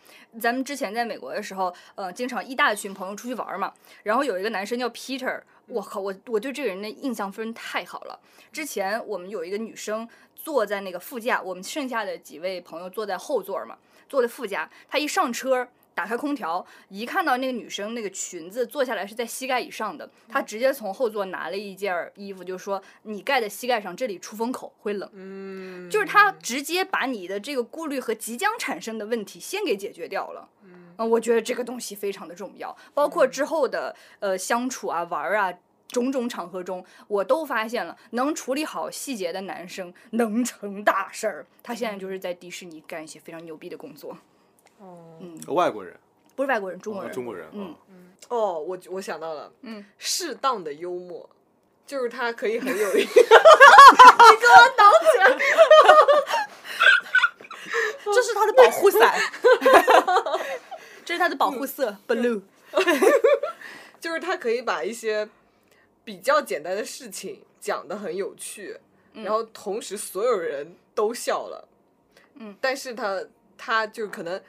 [0.42, 8.20] 咱们之前在美国的时候，呃，经常一大群朋友出去玩嘛，然后有一个男生叫 Peter，我靠，我我对这个人的印象分太好了。
[8.52, 10.06] 之前我们有一个女生
[10.36, 13.78] 坐在那个副驾，我们剩下的几位朋友坐在后座嘛，
[14.10, 15.70] 坐在副驾，她一上车。
[15.98, 30.48] 打开空调，一看到那个女生那个裙子坐下来是在膝盖以上的，他直接从后座拿了一件儿衣服，就说：“你盖在膝盖上，这里出风口会冷。”嗯，就是他直接把你的这个顾虑和即将产生的问题先给解决掉了。
[30.64, 35.52] 嗯，我觉得这个东西非常的重要，包括之后的呃相处啊、玩儿啊。
[35.90, 41.46] 种种场合中，我都发现了能处理好细节的男生能成大事儿。
[41.64, 44.16] 他现在就是在迪士尼干一些非常牛逼的工作，
[44.80, 45.20] 哦。
[45.48, 45.98] 外国人，
[46.36, 47.12] 不是外国人，中国人。
[47.12, 47.76] 中国人，嗯。
[47.90, 51.30] 嗯，哦，我我想到了，嗯，适当的幽默，
[51.86, 53.06] 就是他可以很有一
[58.06, 59.20] 这是他的保护伞，
[61.06, 62.42] 这是他的保护色，blue。
[64.00, 65.28] 就是他可以把一些
[66.04, 68.78] 比较简单的事情讲的很有趣，
[69.14, 71.68] 然后同时所有人都笑了，
[72.36, 73.24] 嗯，但是他
[73.58, 74.42] 他就可能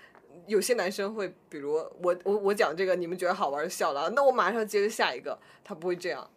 [0.46, 6.28] 有些男生会，比如我我我讲这个，你们觉得好玩就笑了，那我马上接着下一个，他不会这样。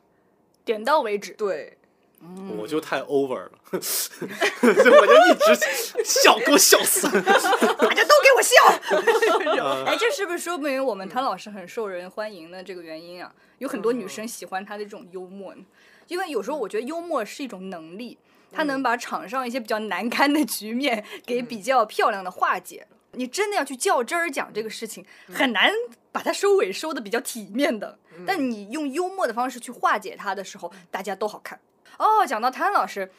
[0.64, 1.34] 点到为止。
[1.34, 1.78] 对，
[2.58, 4.28] 我就太 over 了，所
[4.70, 7.08] 以我就一直笑，给我笑死。
[7.10, 8.56] 大家都给我笑。
[9.58, 13.34] 呃 哎，这是不是说明我们汤老师很受人欢迎的这个原因啊？
[13.58, 15.64] 有很多女生喜欢他的这种幽默呢，
[16.08, 18.18] 因为有时候我觉得幽默是一种能力，
[18.52, 22.86] 他能把场上一些比较难堪的局面给比较漂亮的化解。
[23.14, 25.72] 你真的要去较真儿讲这个事情，很难
[26.12, 27.98] 把它收尾收的比较体面的。
[28.26, 31.60] 但你用幽默的方式去化解它的时候，大家都好看。
[31.98, 33.12] 哦，讲到谭老师，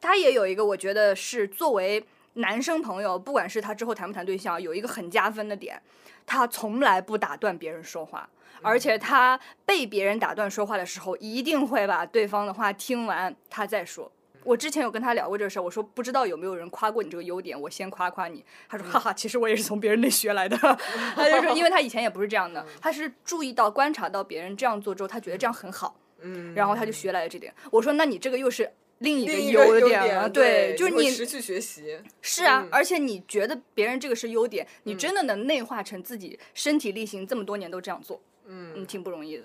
[0.00, 5.80] 他也有一个我觉得是作为男生朋友，不管是他之后谈不谈对象，有一个很加分的点，
[6.26, 8.28] 他从来不打断别人说话，
[8.62, 14.10] 而且他被别人打断说话的时候，一定会把对方的话听完，他再说。
[14.44, 18.44] 我之前有跟他聊过这个事儿，我说不知道有没有人夸过你这个优点，我先夸夸你。
[18.68, 20.56] 他说哈哈，其实我也是从别人那学来的。
[21.16, 27.52] 他就说，因为他以前也不是这样的，他是注意到观察到别人这样做之后，他觉得这样很好，嗯，然后他就学来了这点。
[27.70, 31.98] 我说那你这个又是另一个优点了，对，就是你会持续学习。
[32.20, 39.44] 是啊，嗯而且你觉得别人这个是优点，你真的能内化成自己身体力行，这么多年都这样做，嗯，嗯，挺不容易的。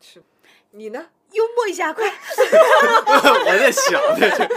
[0.00, 0.22] 是。
[0.72, 1.06] 你呢？
[1.34, 4.48] 幽默一下，快 我在想，对对，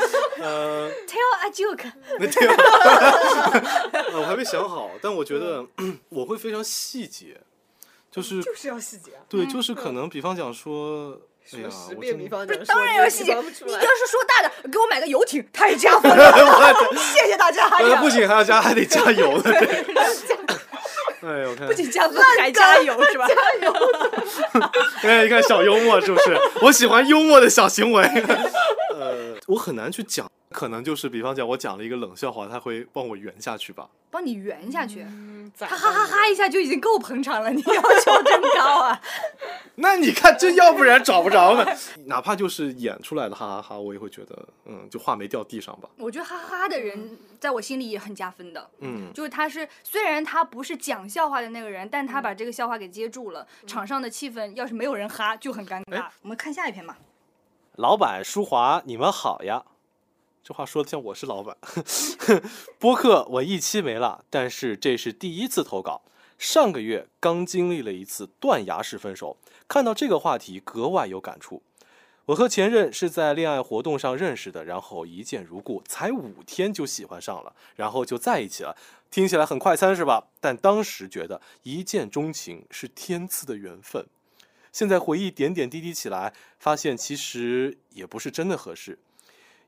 [0.42, 1.92] 呃， tell a joke。
[2.20, 5.66] 没听，呃我还没想好，但我觉得
[6.10, 7.38] 我会非常细节，
[8.12, 9.22] 就是就是要细节啊。
[9.28, 11.20] 对，就是可能，比方讲说，
[11.54, 16.74] 哎呀，我遍真的比方讲，当然要细节，你要是说大的，给我买个游艇，太加分了，
[17.14, 17.68] 谢谢大家。
[18.02, 19.86] 不仅还要加，还得加油的，对。
[21.22, 23.28] 哎呦，我看不，仅加分还加油是吧？
[23.28, 23.74] 加油
[25.04, 26.38] 哎，你看小幽默是不是？
[26.62, 28.04] 我喜欢幽默的小行为。
[28.98, 33.88] 呃，我很难去讲，可能就是比方讲，我讲了一个冷笑话，他会帮我圆下去吧。
[34.10, 39.00] 帮你圆下去，嗯，他哈哈哈哈一下就已经够捧场了，你要求真高啊！
[39.76, 41.66] 那你看，这要不然找不着呢。
[42.08, 45.90] 哪怕就是演出来的哈哈哈，我也会觉得，嗯，就话没掉地上吧。
[45.98, 48.70] 我觉得哈哈哈的人在我心里也很加分的。
[48.80, 56.12] 嗯，就是他是虽然他不是讲笑话的那个人，但他把这个笑话给接住了，场上的气氛要是没有人哈就很尴尬哎。
[56.22, 56.98] 我们看下一篇吧。
[57.78, 59.64] 老板舒华，你们好呀。
[60.44, 61.56] 这话说的像我是老板。
[62.80, 66.02] 播客我一期没了，但是这是第一次投稿。
[66.40, 71.62] 上个月刚经历了一次断崖式分手，看到这个话题格外有感触。
[72.26, 78.76] 我和前任是在恋爱活动上认识的，然后一见如故，才五天就喜欢上了，然后就在一起了。
[79.12, 80.24] 听起来很快餐是吧？
[80.42, 84.08] 但当时觉得一见钟情是天赐的缘分。
[84.78, 89.00] 现在回忆点点滴滴起来，发现其实也不是真的合适。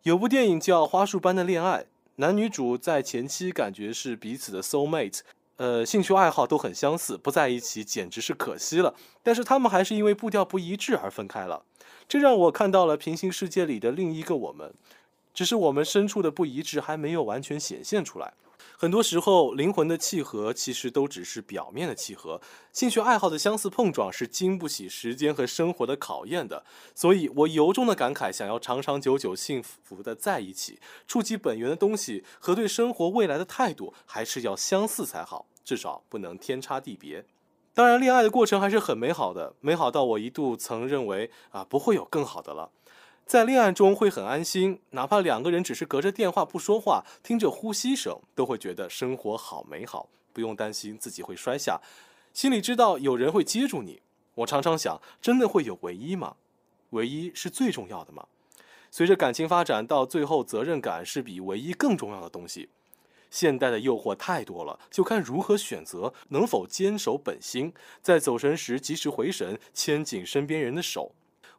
[0.04, 1.80] 有部电影叫《花束般的恋爱》，
[2.18, 5.22] 男女主在前期感觉是彼此的 soul mate，
[5.56, 8.94] 呃，兴趣爱好都很相似，不在一起简直是可惜了。
[9.24, 11.64] 但是他们还是因为步调不一致而分开了，
[12.08, 14.72] 这让我看到了平行世界里的另一个我们，
[15.34, 18.34] 只是我们深处的不一致还没有完全显现出来。
[18.82, 22.40] 很多时候，灵魂的契合其实都只是表面的契合，
[22.72, 26.64] 兴趣爱好的相似碰撞是经不起时间和生活的考验的。
[26.96, 37.26] 所以我由衷的感慨，想要长长久久、幸福的在一起，触及本源的东西和对生活未来的态度，还是要相似才好，至少不能天差地别。
[37.74, 42.72] 当然，恋爱的过程还是很美好的，美好到我一度曾认为啊，不会有更好的了。
[43.30, 51.80] 在恋爱中会很安心，哪怕两个人只是隔着电话不说话，听着呼吸声，都会觉得生活好美好，不用担心自己会摔下，
[52.34, 54.02] 心里知道有人会接住你。
[54.34, 56.38] 我常常想，真的会有唯一吗？
[56.90, 58.26] 唯一是最重要的吗？
[58.90, 62.70] 随着感情发展，到最后，责任感是比唯一更重要的东西。
[63.30, 67.72] 现代的诱惑太多了，就看如何选择，能否坚守本心，
[68.02, 71.12] 在走神时及时回神，牵紧身边人的手。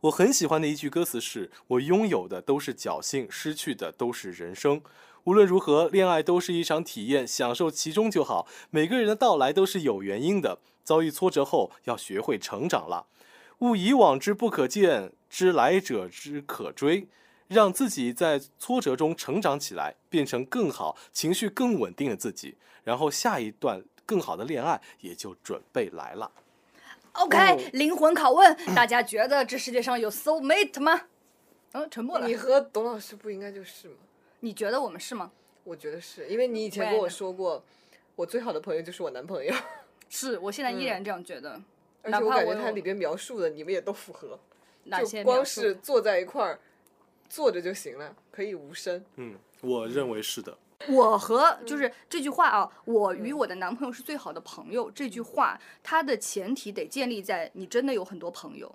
[0.02, 4.80] 我很喜欢的一句歌词是：“我拥有的都是侥幸，失去的都是人生。
[5.24, 8.46] 无论如何，恋爱都是一场体验，享受其中就好。
[8.70, 13.08] 每个人的到来都是有原因的，遭遇挫折后要学会成长了。
[13.58, 17.06] 勿以往之不可见，知来者之可追。
[17.48, 26.30] 让自己在挫折中成长起来，变成更好、情绪更稳定的自己，然后下一段更好的恋爱也就准备来了。
[27.12, 31.08] OK，、哦灵魂拷问，大家觉得这世界上有 soul mate 吗？
[31.72, 32.26] 嗯，沉默了。
[32.26, 33.94] 你和董老师不应该就是吗？
[34.40, 35.30] 你觉得我们是吗？
[35.64, 37.62] 我觉得是因为你以前跟我说过，
[38.16, 39.54] 我最好的朋友就是我男朋友，
[40.08, 41.52] 是我现在依然这样觉得。
[41.56, 41.64] 嗯
[42.02, 44.40] 而哪且我感觉怕我有他里边描述的你们也都符合，
[44.84, 46.58] 哪些就光是坐在一块儿
[47.28, 49.04] 坐着就行了，可以无声。
[49.16, 50.56] 嗯，我认为是的。
[50.88, 54.90] 我和就是这句话啊，我与我的男朋友是最好的朋友。
[54.90, 58.74] 这句话它的前提得建立在你真的有很多朋友。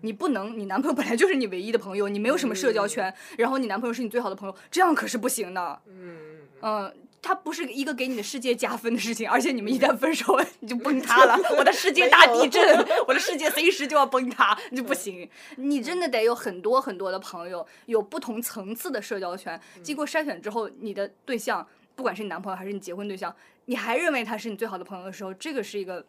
[0.00, 5.82] 你不能，你男朋友本来就是你唯一的朋友，你没有什么社交圈，然后你男朋友是你最好的朋友，这样可是不行的。
[5.86, 6.94] 嗯，嗯，
[7.26, 11.36] 他不是一个给你的世界加分的事情，而且你们一旦分手， 你就崩塌了。
[11.58, 12.62] 我的世界大地震，
[13.08, 15.28] 我的世界随时就要崩塌，你就不行。
[15.56, 19.60] 你真的得有很多很多的朋友，有不同层次的社交圈。
[19.82, 21.66] 经过筛选之后，你的对象，
[21.96, 26.06] 不管是你男朋友还是你结婚对象，你还认为他是你最好的朋友的时候，这个是一个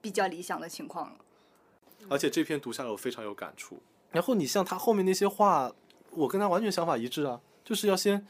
[0.00, 1.16] 比较理想的情况了。
[2.08, 3.78] 而且这篇读下来我非常有感触。
[4.10, 5.72] 然后你像他后面那些话，
[6.10, 8.26] 我跟他完全想法一致啊，就是要先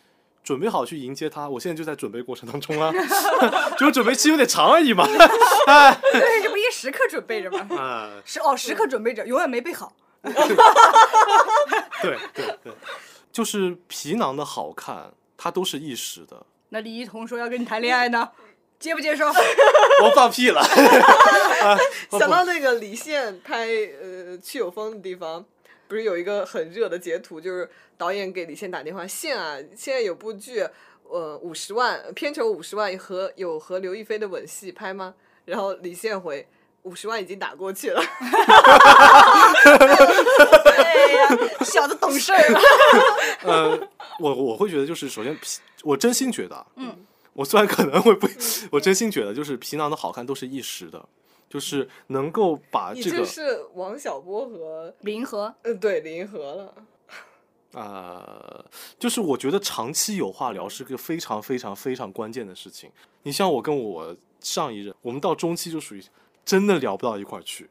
[0.49, 1.47] 准备好去迎接他。
[1.47, 2.91] 我现在就在准备过程当中啊，
[3.77, 5.05] 就是准备期有点长而已嘛。
[5.69, 7.77] 哎，对，这不也时刻准备着吗？
[7.77, 9.93] 啊， 是哦，时刻准备着，永远没备好。
[10.23, 12.73] 对对对，
[13.31, 16.47] 就是皮囊的好看，它都是一时的。
[16.71, 18.31] 那李一桐说要跟你谈恋爱呢，
[18.79, 19.27] 接不接受？
[19.29, 20.65] 我放屁了。
[22.13, 23.67] 想到那个李现拍
[24.01, 25.45] 呃去有风的地方，
[25.89, 30.65] 不是有一个很热的截图，就是导演给李现打电话，现啊，现在有部剧，
[31.05, 35.15] 呃，五十万片酬五十万和有和刘亦菲的吻戏拍吗？
[35.47, 36.47] 然后李现回。
[36.85, 38.01] 五十万已经打过去了，
[40.65, 41.29] 哎呀，
[41.61, 42.61] 小子懂事儿了。
[43.45, 43.89] 呃，
[44.21, 46.97] 我我会觉得就是首先皮，我真心觉得啊，嗯，
[47.35, 48.27] 我虽然可能会不，
[48.71, 51.05] 我真心觉得就是皮囊的好看都是一时的，
[51.49, 56.75] 就是能够把这个是王小波和林和嗯对林和了，
[57.73, 58.65] 呃，
[58.99, 62.91] 就是我觉得长期有话聊是个非常非常非常关键的事情。
[63.23, 66.03] 你像我跟我上一任，我们到中期就属于
[66.45, 67.69] 真的聊不到一块儿去。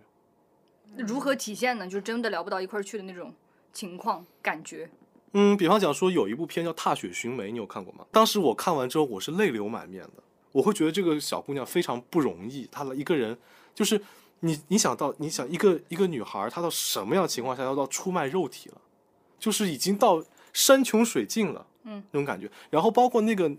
[0.98, 1.86] 如何体现呢？
[1.86, 3.34] 就是真的聊不到一块儿去的那种
[3.72, 4.90] 情况感觉。
[5.34, 8.06] 嗯，比方讲说有一部片叫《踏雪寻梅》，你有看过吗？
[8.12, 10.24] 当时我看完之后，我是泪流满面的。
[10.52, 13.38] 我会觉得这个小姑娘非常不容易，她的一个人
[13.78, 14.02] 就是
[14.40, 18.82] 你，你想到你想一个一个女孩，她到什么样情况下要到出卖肉体了，
[19.38, 22.50] 就是已经到山穷水尽了，嗯，那种感觉。
[22.72, 23.52] 然后包括那个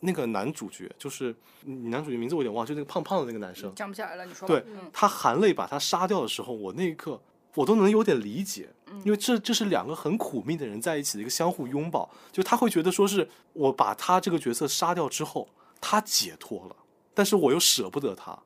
[0.00, 4.52] 那个男主角，就是你男主角名字我有点忘，就那个胖胖的那个男生，想不起来了，你说吧。
[4.52, 7.20] 对他含泪把他杀掉的时候，我那一刻
[7.54, 8.68] 我都能有点理解，
[9.04, 15.48] 因为这这是两个很苦命的人在一起的一个相互拥抱，就他会觉得说是我把他这个角色杀掉之后，
[15.80, 16.74] 他解脱了，
[17.14, 18.36] 但是我又舍不得他，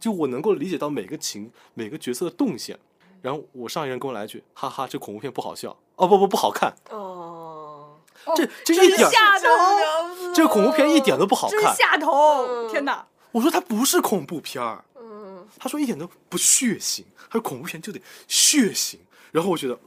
[0.00, 2.78] 就我能够理解到每个情每个角色的动线。
[3.22, 7.98] 然后我上一任跟我来一句，哈哈，这恐怖片不好笑，哦不不不好看，哦，
[8.34, 11.76] 这这真一点儿下头，这个恐怖片一点都不好真看。
[11.76, 12.66] 下头！
[12.70, 13.06] 天哪！
[13.30, 18.96] 我说它不是恐怖片儿，嗯，他说一点都不血腥，他说恐怖片就得血腥。
[19.32, 19.78] 然后我觉得，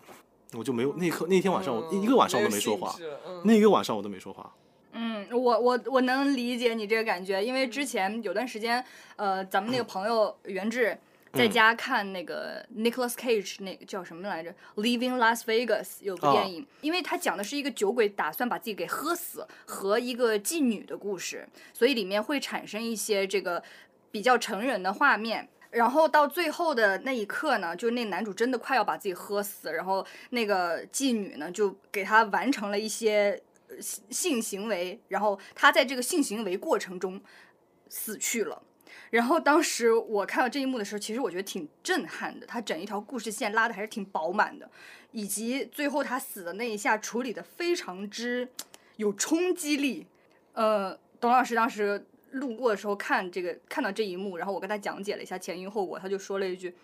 [0.53, 2.95] 我就没有那一刻那天晚上我一个晚上我都没说话
[3.43, 4.53] 那一个晚上我都没说话。
[4.93, 8.83] 嗯，我我我能理解你这个感觉，因为之前有段时间，
[9.15, 10.97] 呃，咱们那个朋友袁志
[11.33, 23.63] 在家看那个 Nicholas Cage 那个叫什么来着，《Leaving Las Vegas》有部电影，因为他讲的是一个酒鬼打算把自己给喝死和一个妓女的故事，所以里面会产生一些这个
[24.11, 25.49] 比较成人的画面。
[25.71, 37.21] 然后到最后的那一刻呢，就那男主真的快要把自己喝死，然后那个妓女呢就给他完成了一些呃性行为，然后他在这个性行为过程中
[37.89, 38.61] 死去了。
[39.09, 44.69] 然后当时我看到这一幕的时候，其实我觉得挺震撼的，他整一条故事线拉的还是挺饱满的，
[45.11, 48.49] 以及最后他死的那一下处理的非常之
[48.95, 50.07] 有冲击力。
[50.53, 56.75] 呃，董老师当时路过的时候看这个看到这一幕，然后我跟他讲解了一下前因后果，他就说了一句：“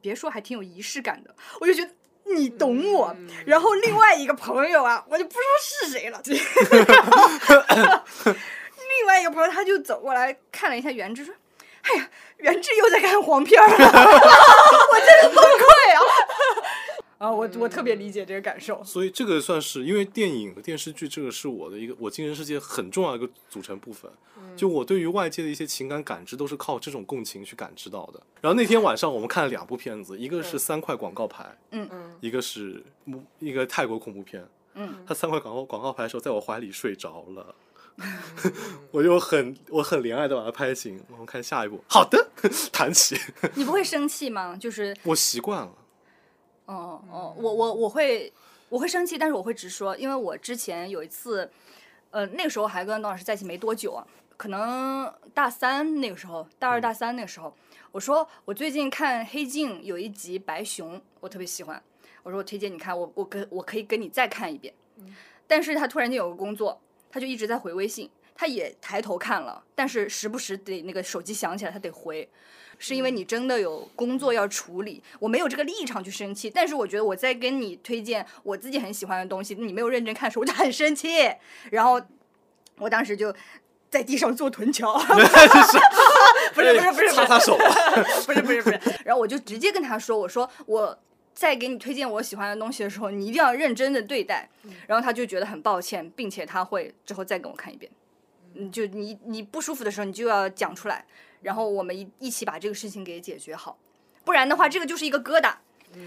[0.00, 1.94] 别说，还挺有仪式感的。”我就觉得。
[2.34, 3.14] 你懂我，
[3.44, 6.20] 然后另外一个朋友啊，我就不说是谁了。
[8.24, 11.34] 另外一个朋友他就走过来看了一下袁志，说
[11.82, 12.08] ：“哎呀，
[12.38, 16.00] 袁志又在看黄片儿了， 我真是崩溃啊！”
[17.20, 18.82] 啊，我我特别理解这个感受。
[18.82, 24.10] 所以这个算是因为电影和电视剧，这个是我的一个我精神世界很重要的一个组成部分。
[24.56, 28.18] 就我对于外界的一些情感感知，都是靠这种共情去感知到的。
[28.40, 32.82] 然后那天晚上我们看了两部片子，一个是三块广告牌，嗯嗯一个是
[33.38, 34.42] 一个泰国恐怖片。
[34.72, 37.54] 嗯，他三块广告广告牌的时候，在我怀里睡着了。
[38.90, 40.98] 我就很我很怜爱的把它拍醒。
[41.10, 42.30] 我们看下一部，好的，
[42.72, 43.14] 弹起。
[43.54, 44.56] 你不会生气吗？
[44.56, 45.72] 就是，我习惯了，
[46.70, 48.32] 哦哦哦，我我我会
[48.68, 51.50] 我会生气，但是我会直说，因为我之前有一次，
[52.10, 54.06] 呃，那个时候还跟董老师在一起没多久啊，
[54.36, 57.52] 可能大三那个时候，大二大三那个时候，
[57.90, 61.82] 我说我最近看《黑镜》有一集白熊，我特别喜欢，
[62.22, 64.72] 我说我推荐你看，我我跟我可以跟你再看一遍，
[65.48, 66.80] 但是他突然间有个工作，
[67.10, 68.08] 他就一直在回微信。
[68.40, 72.26] 他也抬头看了，但是时不时得那个手机响起来，他得回。
[72.78, 76.48] 是因为你真的有工作要处理，我没有这个立场去生气。
[76.48, 81.30] 但是我觉得我在跟你推荐我自己很喜欢的东西，你没有认真看的时候，我就很生气。
[81.70, 82.00] 然后
[82.78, 83.30] 我当时就
[83.90, 84.94] 在地上做臀桥，
[86.54, 87.70] 不是不是不是擦擦手啊。
[88.24, 90.98] 不是不是不是，然后我就直接跟他说，我说我
[91.34, 94.48] 在给你推荐我喜欢的东西的时候，你一定要认真的对待。
[94.86, 97.92] 然后他就觉得很抱歉，并且他会之后再跟我看一遍。
[98.60, 101.06] 嗯，就你你不舒服的时候，你就要讲出来，
[101.42, 103.78] 然后我们一一起把这个事情给解决好，
[104.24, 105.54] 不然的话，这个就是一个疙瘩。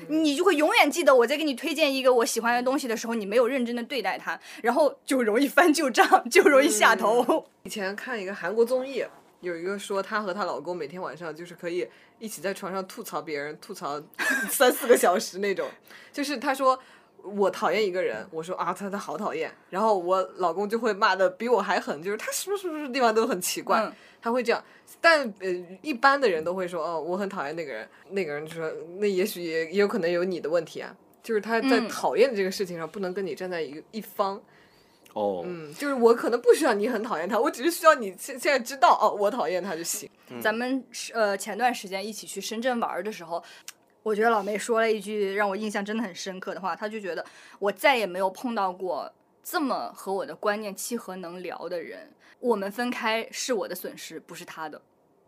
[0.08, 7.46] 你就会永远记得我在给你推荐一个我喜欢的东西的时候，你没有认真的对待它，然后就容易翻旧账，就容易下头。
[7.64, 9.04] 以前看一个韩国综艺，
[9.42, 11.86] 有一个说她和她老公每天晚上就是可以
[12.18, 14.02] 一起在床上吐槽别人，吐槽
[14.50, 15.70] 三四个小时那种。
[16.14, 16.80] 就是她说
[17.24, 24.64] 我讨厌一个人，我说啊他他好讨厌，然后我老公就会骂的比我还狠，就是他什么什么什么地方都很奇怪，嗯他会这样。
[25.02, 25.50] 但呃，
[25.82, 30.96] 一般的人都会说哦我很讨厌那个人，那个人就说那也许也也有可能有你的问题啊。
[31.22, 34.42] 就是他在嗯讨厌的这个事情上，不能跟你站在一个一方，
[35.14, 40.10] 哦，嗯，就是我可能不需要你很讨厌他，我只是需要你现现在知道哦，我讨厌他就行。
[40.42, 43.42] 咱们是呃前段时间一起去深圳玩儿的时候，
[44.04, 47.26] 我觉得老妹说了一句让我印象真的很深刻的话，她就觉得
[47.58, 49.12] 我再也没有碰到过
[49.42, 52.12] 这么和我的观念契合、能聊的人。
[52.40, 54.82] 我们分开是我的损失，不是他的，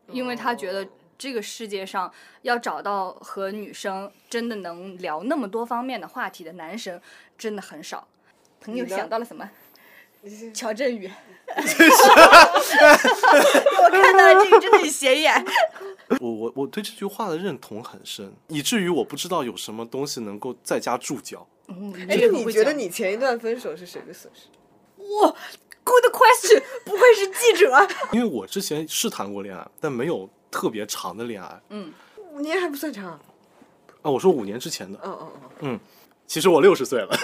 [0.07, 0.87] 因为他觉得哦
[1.17, 2.11] 这个世界上
[2.41, 6.99] 要找到和女生真的能聊那么多方面的话题的男生
[7.37, 8.05] 真的很少。
[8.59, 9.49] 朋友想到了什么？
[10.53, 11.07] 乔振宇
[11.55, 11.61] 我
[13.89, 15.45] 看到了这个真的很显眼。
[16.21, 21.47] 我我我对这句话的认同很深，以至于我不知道有什么东西能够在家注脚。
[21.67, 24.47] 哎，那你觉得你前一段分手是谁的损失？
[24.97, 25.35] 哇
[25.83, 27.87] ，Good question，不愧是记者。
[28.13, 31.61] 因为我之前是谈过恋爱，但没有特别长的恋爱。
[31.69, 31.91] 嗯
[32.33, 33.19] 五年还不算长。
[34.01, 35.79] 啊，我说五年之前的，嗯嗯嗯，
[36.27, 37.17] 其实我六十岁了。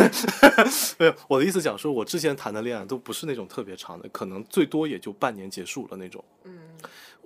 [0.97, 6.23] 没有，我的意思讲说，我之前谈的恋爱都不是那种特别长的，可能最多也就半年结束了那种。
[6.45, 6.57] 嗯，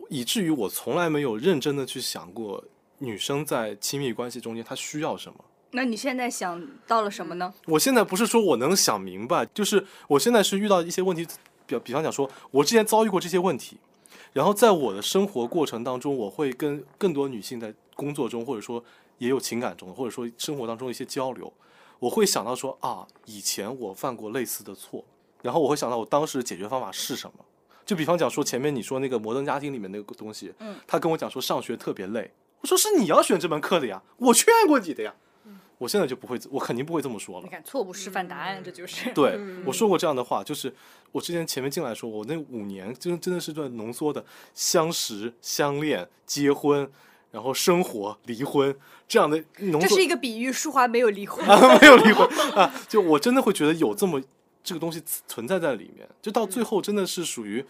[0.10, 2.64] 以至于我从来没有认真的去想过，
[3.00, 5.46] 女生在亲密关系中间她需要什么。
[5.72, 7.54] 那你现在想到了什么呢？
[7.66, 11.28] 我现在不是说我能想明白，就是我现在是遇到一些问题，
[11.66, 13.78] 比比方讲说，我之前遭遇过这些问题，
[14.32, 18.82] 然后在我的生活过程当中，我会跟更多女性在工作中，或者说
[19.18, 21.52] 也有情感中，或者说生活当中一些交流，
[22.00, 25.04] 我会想到说啊，以前我犯过类似的错，
[25.42, 27.44] 然后我会想到我当时解决方法是什么。
[27.86, 32.32] 就比方讲说前面你说那个摩登家庭里面那个东西，嗯，他跟我讲说上学特别累，
[32.62, 35.14] 我说是你要选这门课的呀，我劝过你的呀，
[35.78, 37.50] 我现在就不会，我肯定不会这么说了你。
[37.50, 39.12] 看，错误示范答案，这就是。
[39.14, 40.74] 对，我说过这样的话，就是
[41.12, 46.90] 我之前前面进来说，我那五年真真的是段浓缩的相识、相恋、结婚，
[47.30, 48.76] 然后生活、离婚
[49.08, 51.46] 这样的浓缩这是一个比喻，淑华没有离婚。
[51.46, 54.22] 啊，没有离婚啊，就我真的会觉得有这么
[54.66, 57.64] 这个东西存在在里面，就到最后真的是属于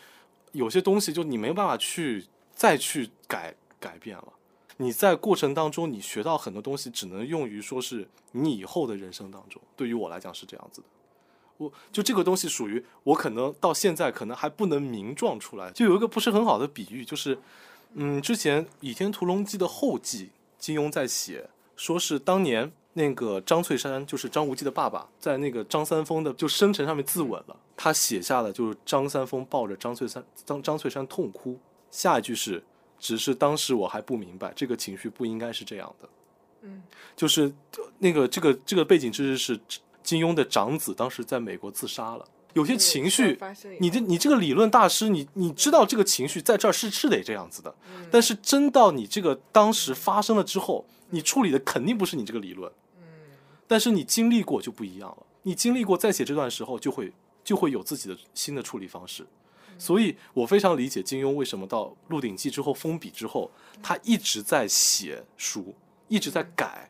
[0.53, 4.33] 有些东西，就你没有办法去再去改改变了。
[4.77, 9.61] 你在过程当中，你学到很多东西，只能用于说是你以后的人生当中。
[9.75, 10.87] 对于我来讲是这样子的，
[11.57, 15.71] 我就这个东西属于我可能到现在可能还不能明状出来。
[15.71, 17.37] 就有一个不是很好的比喻，就是
[17.93, 27.55] 嗯，之前《倚天屠龙记》的后记，金庸在写，说是当年那个张翠山，就是张无忌的爸爸，在那个张三丰的就生辰上面自刎了。
[27.75, 31.59] 他写下了就是张三丰抱着张翠山张张翠山痛哭，
[31.91, 32.63] 下一句是
[32.97, 36.09] 只是当时我还不明白，这个情绪不应该是这样的。
[36.61, 36.81] 嗯，
[37.17, 37.43] 就是
[37.77, 39.59] 呃那个这个这个背景知识是
[40.01, 43.37] 金庸的长子当时在美国自杀了，有些情绪
[43.79, 47.75] 你这你这个理论大师，你你知道这个情绪在这儿是是得这样子的，
[48.09, 52.71] 但是真到你这个当时发生了之后，你处理的肯定不是你这个理论，
[53.67, 57.11] 但是你经历过就不一样了，你经历过再写这段时候，就会
[57.43, 59.25] 就会有自己的新的处理方式。
[59.77, 63.51] 所以我非常理解金庸为什么到《鹿鼎记》之后封笔之后，
[63.83, 65.75] 他一直在写书，
[66.07, 66.89] 一直在改，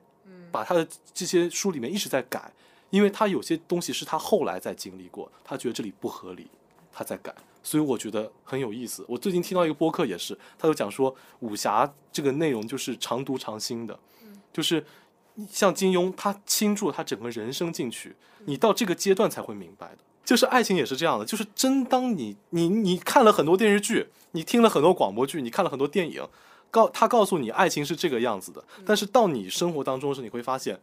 [0.51, 2.53] 把他的这些书里面一直在改，
[2.91, 6.47] 因为他有些东西是他后来在经历过，他觉得这里不合理，
[6.91, 7.33] 他在改。
[7.63, 9.03] 所以我觉得很有意思。
[9.07, 13.99] 我最近听到一个播客也是，他就讲说武侠这个内容就是常读常新的，
[14.53, 14.85] 就是
[15.49, 19.97] 像金庸，他倾注他整个人生进去，你到这个阶段才会明白的。
[20.23, 26.27] 就是爱情也是这样的，就是真当你你你看了很多电视剧，你听了很多广播剧，你看了很多电影，
[26.71, 30.79] 告他告诉你爱情是这个样子的，但是到你生活当中时，你会发现，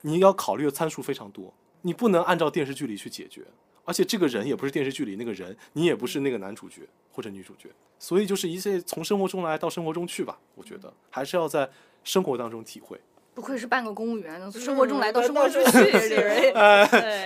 [0.00, 1.52] 你要考虑的参数非常多，
[1.82, 3.44] 你不能按照电视剧里去解决，
[3.84, 7.68] 而且这个人也不是电视剧里那个人，你也不是那个男主角或者女主角，
[7.98, 10.38] 所以就是一切从生活中来到生活中去吧。
[10.54, 11.68] 我觉得还是要在
[12.04, 12.98] 生活当中体会，
[13.38, 16.52] 不愧是半个公务员，从生活中来到嗯生活中去，到这个人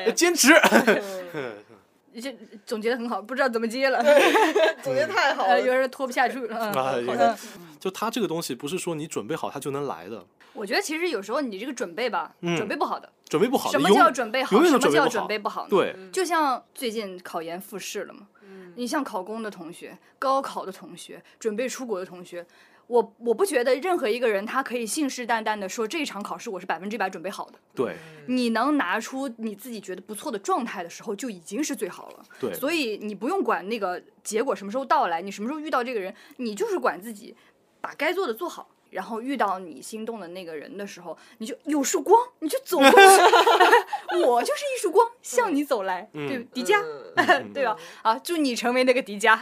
[0.04, 0.52] 对坚持。
[2.20, 2.36] 这
[2.66, 3.98] 总结的很好，不知道怎么接了，
[4.84, 5.72] 总结太好呃，了有。
[5.72, 6.54] 点拖不下去了。
[6.54, 7.38] 嗯啊，好的
[7.80, 10.22] 就他这个东西不是说你准备好他就能来的，
[10.52, 13.10] 我觉得其实有时候你这个准备吧，嗯准备不好的。
[13.30, 13.70] 准备不好。
[13.70, 14.62] 什么叫准备好？
[14.62, 15.66] 什么叫准备不好？
[15.70, 22.44] 对，就像最近考研复试了嘛，嗯你像考公的同学、高考的同学、准备出国的同学，
[22.92, 27.58] 我我不觉得任何一个人他可以信誓旦旦的说这一场考试我是百分之百准备好的。
[27.74, 27.96] 对，
[28.26, 32.22] 你能拿出你自己觉得不错的状态的时候，就已经是最好了。
[32.38, 37.34] 对所以你不用管那个结果什么时候到来，你什么时候遇到这个人，你就是管自己
[37.80, 38.68] 把该做的做好。
[38.90, 42.96] 然后遇到你心动的那个人的时候，你就有束光，你就走过去。
[44.26, 46.78] 我就是一束光，向你走来，对嗯迪迦，
[47.16, 47.74] 嗯 对吧？
[48.02, 49.40] 啊，祝你成为那个迪迦，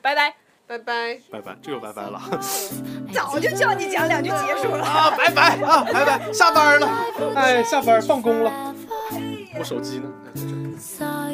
[0.00, 0.36] 拜拜。
[0.70, 1.18] 拜拜。
[1.32, 2.22] 拜拜，这就拜拜了。
[3.12, 4.84] 早就叫你讲两句结束了。
[4.84, 6.88] 啊，拜拜啊，拜拜，下班了，
[7.34, 8.72] 哎，下班放工了。
[9.58, 10.08] 我手机呢？
[10.24, 11.30] 哎在这儿 Saw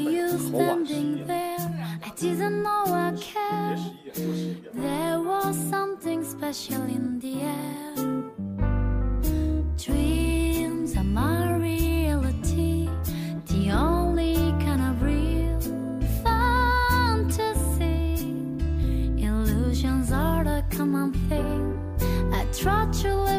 [22.59, 23.36] trot your